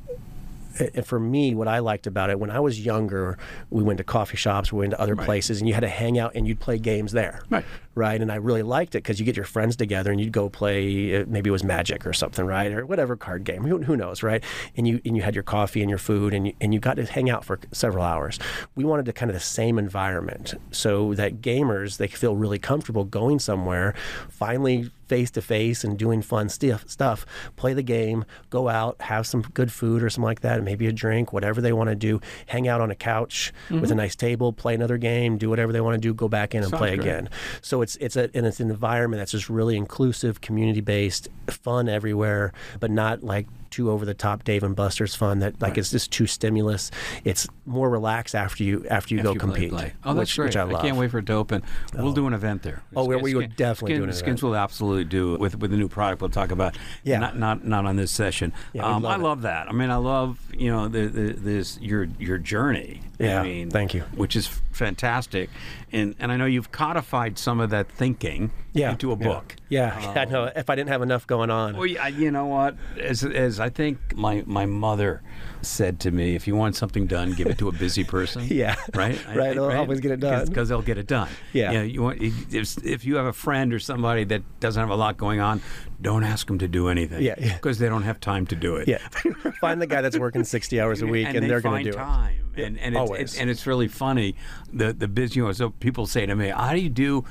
[0.95, 3.37] and for me, what I liked about it, when I was younger,
[3.68, 5.27] we went to coffee shops, we went to other Right.
[5.27, 7.43] places, and you had to hang out and you'd play games there.
[7.51, 7.64] Right.
[7.95, 8.20] Right.
[8.20, 11.16] And I really liked it because you get your friends together and you'd go play,
[11.16, 12.72] uh, maybe it was Magic or something, right?
[12.72, 13.62] Or whatever card game.
[13.64, 14.43] Who, who knows, right?
[14.76, 16.95] And you and you had your coffee and your food and you, and you got
[16.97, 18.38] to hang out for several hours.
[18.74, 23.05] We wanted to kind of the same environment so that gamers, they feel really comfortable
[23.05, 23.95] going somewhere,
[24.30, 27.26] finally face to face and doing fun stuff, stuff,
[27.57, 30.93] play the game, go out, have some good food or something like that, maybe a
[30.93, 34.55] drink, whatever they want to do, hang out on a couch with a nice table,
[34.55, 36.97] play another game, do whatever they want to do, go back in and Sounds play
[36.97, 37.01] great.
[37.01, 37.28] again.
[37.61, 41.89] So it's it's a and it's an environment that's just really inclusive, community based, fun
[41.89, 45.79] everywhere, but not like too over the top Dave and Buster's fun that like Right.
[45.79, 46.91] it's just too stimulus.
[47.25, 49.70] It's more relaxed after you after you After go you compete.
[49.70, 49.93] play.
[50.05, 50.47] Oh, that's which, great!
[50.47, 50.83] which I love.
[50.83, 51.62] can't wait for to open.
[51.95, 52.83] We'll do an event there.
[52.95, 54.43] Oh, we- we would Skin- definitely do Skin- an Skins event.
[54.43, 56.20] will absolutely do it with with the new product.
[56.20, 56.77] We'll talk about.
[57.03, 57.18] Yeah.
[57.18, 58.53] Not not not on this session.
[58.73, 59.23] Yeah, um, I love it.
[59.25, 59.68] love that.
[59.68, 63.01] I mean, I love you know the, the this your your journey.
[63.18, 64.03] Yeah, I mean, thank you.
[64.16, 65.49] Which is fantastic,
[65.93, 69.27] and and I know you've codified some of that thinking yeah, into a yeah.
[69.27, 69.57] book.
[69.68, 70.51] Yeah, um, I know.
[70.55, 72.77] If I didn't have enough going on, Well, yeah, you know what?
[72.99, 75.23] As, as I think my, my mother
[75.62, 78.47] said to me, if you want something done, give it to a busy person.
[78.53, 78.77] Yeah.
[78.95, 79.18] Right?
[79.35, 80.47] Right, they'll always get it done.
[80.47, 81.29] Because they'll get it done.
[81.53, 81.73] Yeah.
[81.73, 84.91] You, know, you want, if, if you have a friend or somebody that doesn't have
[84.91, 85.62] a lot going on,
[86.03, 87.23] don't ask them to do anything.
[87.23, 87.55] Yeah, yeah.
[87.55, 88.89] Because they don't have time to do it.
[88.89, 88.99] yeah,
[89.61, 91.97] find the guy that's working sixty hours a week, and, they they're going to do
[91.97, 92.51] time.
[92.57, 93.35] And and it's, Always.
[93.35, 94.35] it, and it's really funny.
[94.73, 95.37] The the business.
[95.37, 97.25] You know, so people say to me, "How do you do?"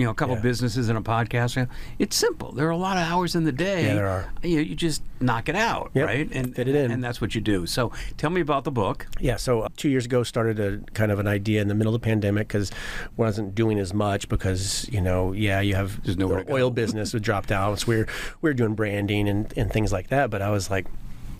[0.00, 0.40] You know, a couple Yeah.
[0.40, 1.68] businesses and a podcast.
[1.98, 2.52] It's simple.
[2.52, 3.84] There are a lot of hours in the day.
[3.84, 4.32] Yeah, there are.
[4.42, 6.28] You, you just knock it out, Yep, right?
[6.32, 6.90] And fit it in.
[6.90, 7.66] and that's what you do.
[7.66, 9.06] So, tell me about the book.
[9.20, 11.94] Yeah, so uh, two years ago, started a kind of an idea in the middle
[11.94, 12.70] of the pandemic because
[13.18, 17.20] wasn't doing as much because you know, yeah, you have There's the oil business had
[17.20, 18.06] dropped out, so we were
[18.40, 20.30] we were doing branding and and things like that.
[20.30, 20.86] But I was like,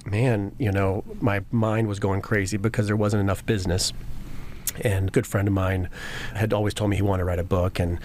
[0.05, 3.95] man, you know, my mind was going crazy because there wasn't enough business.
[4.83, 5.89] And a good friend of mine
[6.35, 7.99] had always told me he wanted to write a book, and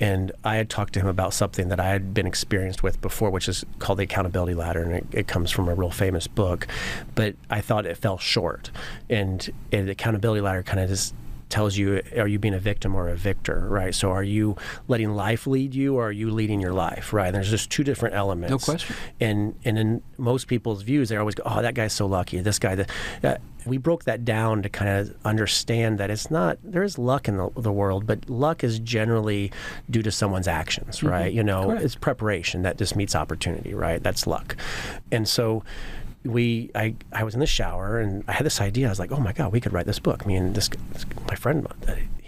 [0.00, 3.30] and I had talked to him about something that I had been experienced with before,
[3.30, 6.66] which is called the accountability ladder, and it, it comes from a real famous book.
[7.14, 8.70] But I thought it fell short,
[9.10, 11.14] and, and the accountability ladder kind of just
[11.48, 15.14] tells you are you being a victim or a victor right so are you letting
[15.14, 18.50] life lead you or are you leading your life right there's just two different elements
[18.50, 18.94] No question.
[19.20, 22.40] and and in most people's views, they always go, "Oh, that guy's so lucky.
[22.40, 22.90] This guy." That
[23.22, 27.28] uh, we broke that down to kind of understand that it's not there is luck
[27.28, 29.52] in the, the world, but luck is generally
[29.88, 31.32] due to someone's actions, right?
[31.32, 31.82] You know, Correct.
[31.84, 34.02] it's preparation that just meets opportunity, right?
[34.02, 34.56] That's luck,
[35.12, 35.62] and so.
[36.28, 38.86] We, I, I was in the shower and I had this idea.
[38.86, 41.06] I was like, "Oh my God, we could write this book." I mean, this, this
[41.26, 41.66] my friend,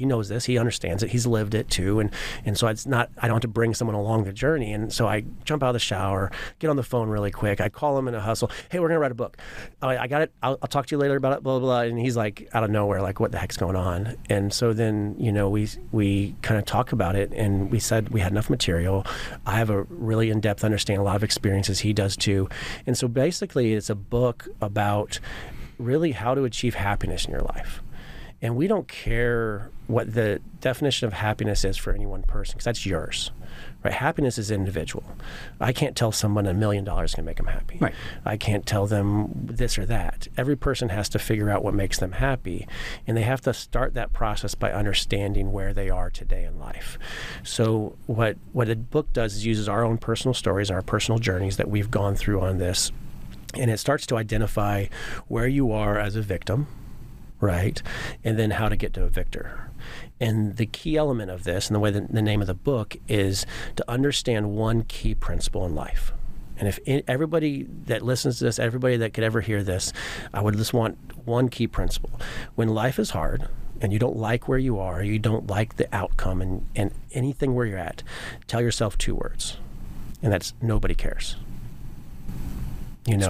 [0.01, 0.46] he knows this.
[0.46, 1.11] He understands it.
[1.11, 2.11] He's lived it too, and
[2.46, 3.11] and so it's not.
[3.18, 4.72] I don't have to bring someone along the journey.
[4.72, 7.61] And so I jump out of the shower, get on the phone really quick.
[7.61, 8.51] I call him in a hustle.
[8.70, 9.36] Hey, we're gonna write a book.
[9.82, 10.32] I, I got it.
[10.42, 11.42] I'll, I'll talk to you later about it.
[11.42, 11.80] Blah blah blah.
[11.82, 14.16] And he's like out of nowhere, like, what the heck's going on?
[14.30, 18.09] And so then you know we we kind of talk about it, and we said
[18.09, 19.05] we had enough material.
[19.44, 21.80] I have a really in depth understanding, a lot of experiences.
[21.80, 22.48] He does too.
[22.86, 25.20] And so basically, it's a book about
[25.76, 27.82] really how to achieve happiness in your life.
[28.43, 32.64] And we don't care what the definition of happiness is for any one person because
[32.64, 33.32] that's yours.
[33.82, 33.93] Right?
[33.93, 35.05] Happiness is individual.
[35.61, 37.78] I can't tell someone a million dollars can make them happy.
[37.78, 37.95] Right.
[38.24, 40.28] I can't tell them this or that.
[40.36, 42.66] Every person has to figure out what makes them happy,
[43.07, 46.99] and they have to start that process by understanding where they are today in life.
[47.43, 51.57] So what what the book does is uses our own personal stories, our personal journeys
[51.57, 52.93] that we've gone through on this,
[53.55, 54.86] and it starts to identify
[55.28, 56.66] where you are as a victim,
[57.41, 57.82] right?
[58.22, 59.70] And then how to get to a victor.
[60.20, 62.97] And the key element of this, and the way that the name of the book
[63.09, 66.12] is to understand one key principle in life.
[66.59, 66.78] And if
[67.09, 69.95] everybody that listens to this, everybody that could ever hear this,
[70.34, 72.20] I would just want one key principle.
[72.55, 73.49] When life is hard
[73.80, 77.55] and you don't like where you are, you don't like the outcome and, and anything
[77.55, 78.03] where you're at,
[78.47, 79.57] tell yourself two words.
[80.22, 81.36] And that's nobody cares.
[83.07, 83.28] You know,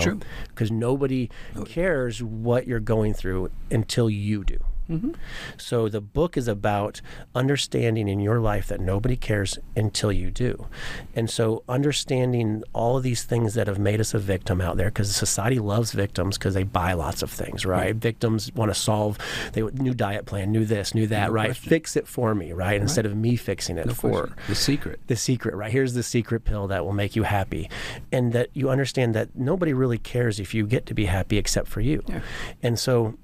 [0.48, 1.30] because nobody
[1.66, 4.58] cares what you're going through until you do.
[4.90, 5.12] Mm-hmm.
[5.56, 7.00] So the book is about
[7.34, 10.66] understanding in your life that nobody cares until you do.
[11.14, 14.88] And so understanding all of these things that have made us a victim out there
[14.88, 17.94] because society loves victims because they buy lots of things, right?
[17.94, 19.18] Victims want to solve
[19.52, 21.46] they new diet plan, new this, new that, No right?
[21.48, 21.68] question.
[21.68, 22.80] Fix it for me, right?
[22.80, 24.36] Instead of me fixing it No for question.
[24.48, 25.00] The secret.
[25.06, 25.70] the secret, right?
[25.70, 27.70] Here's the secret pill that will make you happy.
[28.10, 31.68] And that you understand that nobody really cares if you get to be happy except
[31.68, 32.02] for you.
[32.08, 32.20] Yeah.
[32.62, 33.14] And so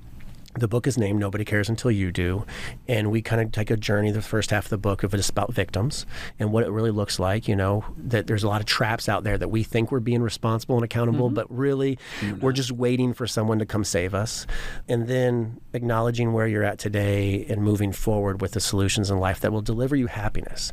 [0.59, 2.45] the book is named Nobody Cares Until You Do.
[2.89, 5.29] And we kind of take a journey, the first half of the book, of it's
[5.29, 6.07] about victims
[6.39, 7.49] and what it really looks like.
[7.49, 10.23] You know, that there's a lot of traps out there that we think we're being
[10.23, 11.35] responsible and accountable, mm-hmm.
[11.35, 11.99] but really
[12.41, 14.47] we're just waiting for someone to come save us.
[14.89, 19.41] And then acknowledging where you're at today and moving forward with the solutions in life
[19.41, 20.73] that will deliver you happiness.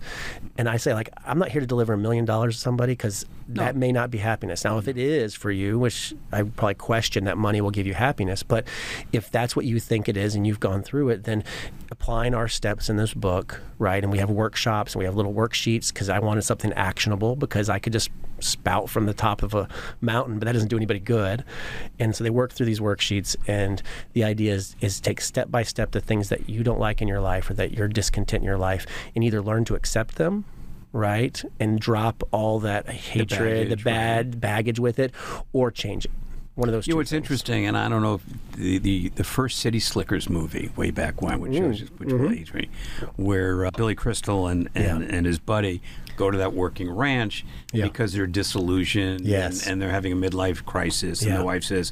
[0.58, 3.26] And I say, like, I'm not here to deliver a million dollars to somebody because
[3.50, 4.64] that may not be happiness.
[4.64, 4.92] Now, if mm-hmm.
[4.92, 8.68] it is for you, which I probably question that money will give you happiness, but
[9.12, 11.44] if that's what you think it is and you've gone through it, then
[11.92, 14.04] applying our steps in this book, right?
[14.04, 17.70] And we have workshops and we have little worksheets because I wanted something actionable because
[17.70, 18.10] I could just
[18.40, 19.68] spout from the top of a
[20.02, 21.44] mountain, but that doesn't do anybody good.
[22.00, 23.82] And so they work through these worksheets, and
[24.14, 27.08] the idea is is take step by step the things that you don't like in
[27.08, 30.46] your life or that you're discontent in your life, and either learn to accept them
[30.92, 35.12] right and drop all that hatred the, baggage, bad baggage with it
[35.52, 36.12] or change it
[36.56, 37.14] one of those You know, things.
[37.14, 38.22] interesting, and I don't know if
[38.56, 42.32] the, the, the first City Slickers movie way back when, which, Mm, was, which mm-hmm.
[42.34, 42.70] age me,
[43.16, 45.16] where uh, Billy Crystal and, and, Yeah.
[45.18, 45.82] and his buddy
[46.16, 47.86] go to that working ranch Yeah.
[47.86, 49.64] because they're disillusioned Yes.
[49.64, 51.22] and, and they're having a midlife crisis.
[51.24, 51.38] And Yeah.
[51.40, 51.92] the wife says,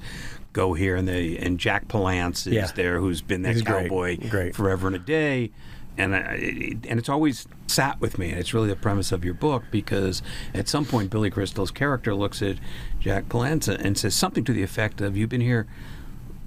[0.54, 0.96] go here.
[0.96, 3.84] And, they, and Jack Palance is there, who's been that He's great.
[3.90, 4.56] cowboy Great.
[4.56, 5.50] forever and a day.
[5.98, 9.34] And I, and it's always sat with me, and it's really the premise of your
[9.34, 10.22] book because
[10.54, 12.58] at some point Billy Crystal's character looks at
[13.00, 15.68] Jack Palance and says something to the effect of, "You've been here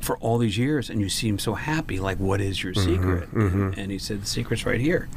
[0.01, 1.99] for all these years, and you seem so happy.
[2.01, 3.79] Like, what is your mm-hmm, secret?" Mm-hmm.
[3.79, 5.09] And he said, "The secret's right here."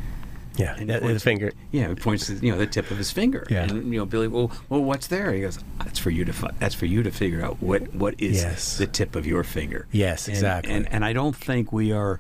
[0.57, 3.11] yeah And that, the finger Yeah, he points to you know the tip of his
[3.11, 3.45] finger.
[3.49, 3.63] Yeah.
[3.63, 5.31] And you know Billy, well, well, what's there?
[5.31, 8.15] He goes, that's for you to fi- that's for you to figure out what what
[8.19, 8.77] is Yes.
[8.77, 9.87] the tip of your finger.
[9.91, 10.73] Yes, And- exactly.
[10.73, 12.19] And and I don't think we are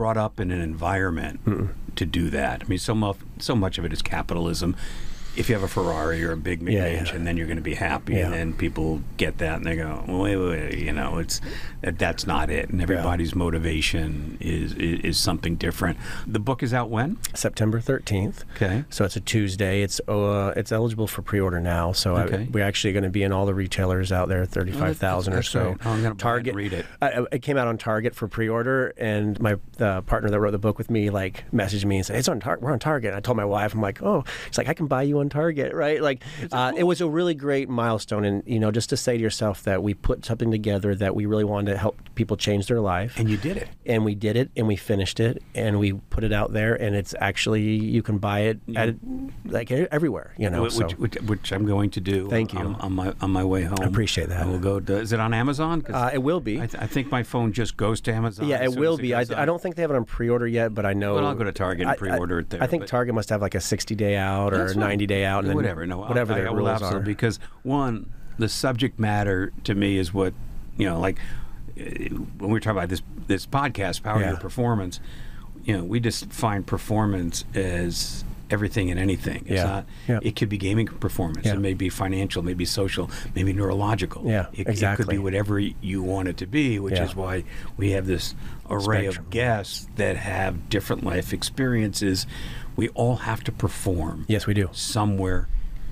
[0.00, 1.40] brought up in an environment
[1.94, 2.62] to do that.
[2.64, 4.74] I mean, so much so much of it is capitalism.
[5.36, 7.02] If you have a Ferrari or a big Yeah, yeah.
[7.04, 8.26] McMansion, then you're going to be happy, Yeah.
[8.26, 11.40] and then people get that and they go, well, wait, wait, wait, you know, it's
[11.82, 12.68] that, that's not it.
[12.70, 15.98] And everybody's motivation is, is is something different.
[16.26, 17.18] The book is out when?
[17.34, 18.84] September 13th Okay.
[18.90, 22.92] so it's a Tuesday it's uh, it's eligible for pre-order now so I- we're actually
[22.92, 25.76] going to be in all the retailers out there 35,000 or that's so great.
[25.86, 26.86] Oh, I'm buy it Target read it.
[27.00, 30.58] I, it came out on Target for pre-order and my uh, partner that wrote the
[30.58, 33.16] book with me like messaged me and said it's on Target we're on Target and
[33.16, 35.72] I told my wife I'm like oh it's like I can buy you on Target
[35.74, 39.16] right like uh, it was a really great milestone and you know just to say
[39.16, 42.66] to yourself that we put something together that we really wanted to help people change
[42.66, 43.68] their life And you did it.
[43.86, 46.94] and we did it and we finished it and we put it out there and
[46.96, 48.96] it's actually you can buy it at
[49.44, 52.28] like everywhere you know which, so which, which I'm going to do.
[52.28, 52.60] Thank you.
[52.60, 53.78] On, on my on my way home.
[53.80, 54.42] I appreciate that.
[54.42, 54.80] I will go.
[54.80, 55.82] To, is it on Amazon?
[55.82, 58.46] 'Cause uh, it will be I, th- I think my phone just goes to Amazon.
[58.46, 60.74] yeah it will as be I, I don't think they have it on pre-order yet
[60.74, 62.86] but I know Well, I'll go to Target and I- pre-order it there, I think
[62.86, 64.88] Target must have like a 60 day out or That's a fine.
[64.90, 65.86] 90 day out and whatever.
[65.86, 70.32] No, whatever I, I will absolutely because one, the subject matter to me is what
[70.76, 70.98] you know.
[71.00, 71.18] Like
[71.76, 74.30] when we talk about this this podcast, power Yeah.
[74.30, 75.00] your performance.
[75.64, 79.42] You know, we just find performance as everything and anything.
[79.42, 79.64] It's Yeah.
[79.64, 79.86] not.
[80.08, 80.18] Yeah.
[80.22, 81.46] It could be gaming performance.
[81.46, 81.52] Yeah.
[81.52, 82.42] It may be financial.
[82.42, 83.08] Maybe social.
[83.36, 84.24] Maybe neurological.
[84.26, 87.04] Yeah, It, it could be whatever you want it to be, which Yeah.
[87.04, 87.44] is why
[87.76, 88.34] we have this
[88.68, 89.24] array Spectrum.
[89.26, 92.26] of guests that have different life experiences.
[92.80, 95.48] We all have to perform yes we do somewhere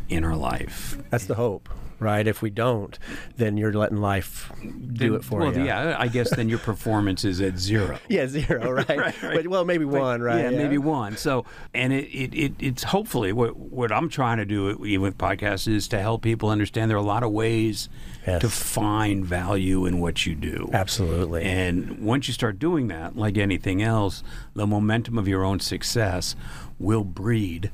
[0.09, 0.97] in our life.
[1.11, 1.69] that's the hope
[2.01, 2.97] right if we don't
[3.37, 6.59] then you're letting life do Then- it for well, you yeah, I guess then your
[6.73, 7.99] performance is at zero.
[8.09, 9.35] yeah zero right, Right, right.
[9.37, 11.17] But, well maybe one right Yeah, maybe one.
[11.17, 15.19] So, and it, it, it it's hopefully what what I'm trying to do even with
[15.19, 17.89] podcasts is to help people understand there are a lot of ways
[18.29, 18.41] Yes.
[18.43, 20.69] to find value in what you do.
[20.73, 24.23] absolutely And once you start doing that, like anything else,
[24.55, 26.37] the momentum of your own success
[26.79, 27.71] will breed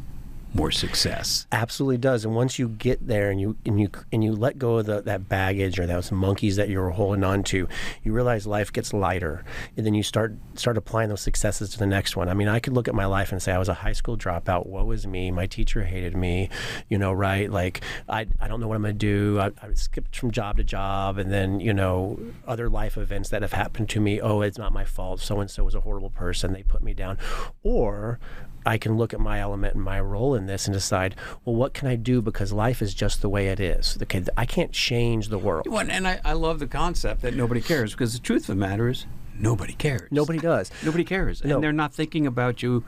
[0.54, 1.46] more success.
[1.50, 2.24] absolutely does.
[2.24, 5.02] And once you get there and you and you and you let go of the,
[5.02, 7.68] that baggage or those monkeys that you were holding on to
[8.02, 9.44] you realize life gets lighter.
[9.76, 12.28] And then you start start applying those successes to the next one.
[12.28, 14.16] I mean i could look at my life and say i was a high school
[14.16, 14.66] dropout.
[14.66, 15.32] Woe is me.
[15.32, 16.48] My teacher hated me.
[16.88, 17.50] You know right?
[17.50, 19.40] Like i, I don't know what i'm to do.
[19.40, 21.18] I, I skipped from job to job.
[21.18, 24.20] And then you know other life events that have happened to me.
[24.20, 25.20] Oh it's not my fault.
[25.20, 26.52] So and so was a horrible person.
[26.52, 27.18] They put me down.
[27.64, 28.20] Or
[28.66, 31.74] I can look at my element and my role in this and decide, well, what
[31.74, 33.98] can I do because life is just the way it is.
[34.02, 35.66] Okay, I can't change the world.
[35.68, 38.54] Well, and I, I love the concept that nobody cares because the truth of the
[38.56, 39.06] matter is
[39.38, 40.08] nobody cares.
[40.10, 40.70] Nobody does.
[40.84, 41.56] Nobody cares, No.
[41.56, 42.84] and they're not thinking about you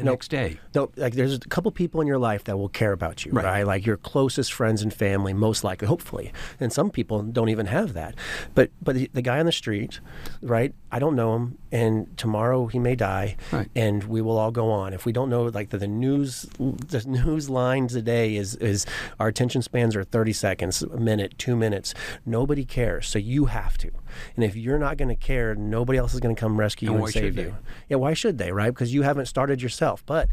[0.00, 0.14] the Nope.
[0.14, 0.58] next day.
[0.74, 3.44] No, like there's a couple people in your life that will care about you, Right.
[3.44, 3.66] right.
[3.66, 6.32] Like your closest friends and family, most likely, hopefully.
[6.58, 8.14] And some people don't even have that.
[8.54, 10.00] But but the, the guy on the street,
[10.42, 10.74] right?
[10.92, 13.68] I don't know him, and tomorrow he may die, Right.
[13.76, 14.92] and we will all go on.
[14.92, 18.86] If we don't know, like the, the news, the news line today is is
[19.20, 21.94] our attention spans are 30 seconds, a minute, two minutes.
[22.26, 23.90] Nobody cares, so you have to.
[24.34, 26.92] And if you're not going to care, nobody else is going to come rescue you
[26.94, 27.56] And and, why should save you.
[27.88, 28.70] Yeah, why should they, right?
[28.74, 29.89] Because you haven't started yourself.
[30.06, 30.28] But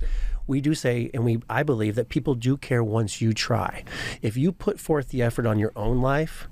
[0.45, 3.83] we do say, and we I believe that people do care once you try.
[4.21, 6.47] If you put forth the effort on your own life,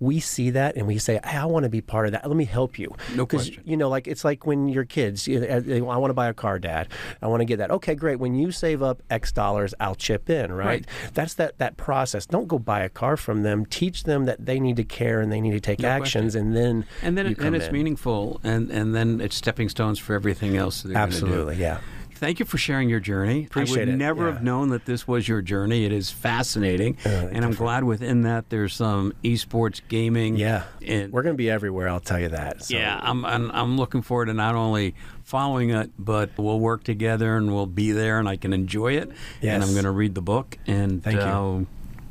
[0.00, 2.26] we see that and we say, hey, I want to be part of that.
[2.26, 2.94] Let me help you.
[3.14, 3.62] No question.
[3.66, 6.32] You know, like it's like when your kids, you know, I want to buy a
[6.32, 6.88] car, Dad.
[7.20, 7.70] I want to get that.
[7.70, 8.18] Okay, great.
[8.18, 10.66] When you save up X dollars, I'll chip in, right?
[10.66, 10.86] Right.
[11.12, 12.24] That's that that process.
[12.24, 13.66] Don't go buy a car from them.
[13.66, 16.56] Teach them that they need to care and they need to take No actions, and
[16.56, 17.72] then And then it, and it's in.
[17.72, 20.80] meaningful, and and then it's stepping stones for everything else.
[20.80, 21.02] That they're do.
[21.02, 21.80] Absolutely, yeah.
[22.20, 23.46] Thank you for sharing your journey.
[23.46, 24.34] Appreciate I would it, never yeah.
[24.34, 25.86] have known that this was your journey.
[25.86, 30.36] It is fascinating, and I'm glad within that there's some esports gaming.
[30.36, 31.88] Yeah, and we're going to be everywhere.
[31.88, 32.64] I'll tell you that.
[32.64, 34.94] So, yeah, I'm, I'm I'm looking forward to not only
[35.24, 39.10] following it, but we'll work together and we'll be there, and I can enjoy it.
[39.40, 39.54] Yes.
[39.54, 40.58] And I'm going to read the book.
[40.66, 41.22] And Thank you.
[41.22, 41.64] uh,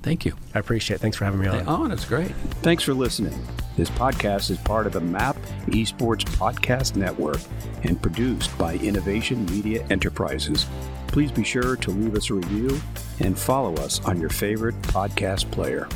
[0.10, 0.34] Thank you.
[0.56, 1.02] I appreciate it.
[1.02, 1.66] Thanks for having me on.
[1.68, 2.32] Oh, that's great.
[2.64, 3.40] Thanks for listening.
[3.78, 5.36] This podcast is part of the MAP
[5.68, 7.38] Esports Podcast Network
[7.84, 10.66] and produced by Innovation Media Enterprises.
[11.06, 12.82] Please be sure to leave us a review
[13.20, 15.88] and follow us on your favorite podcast player.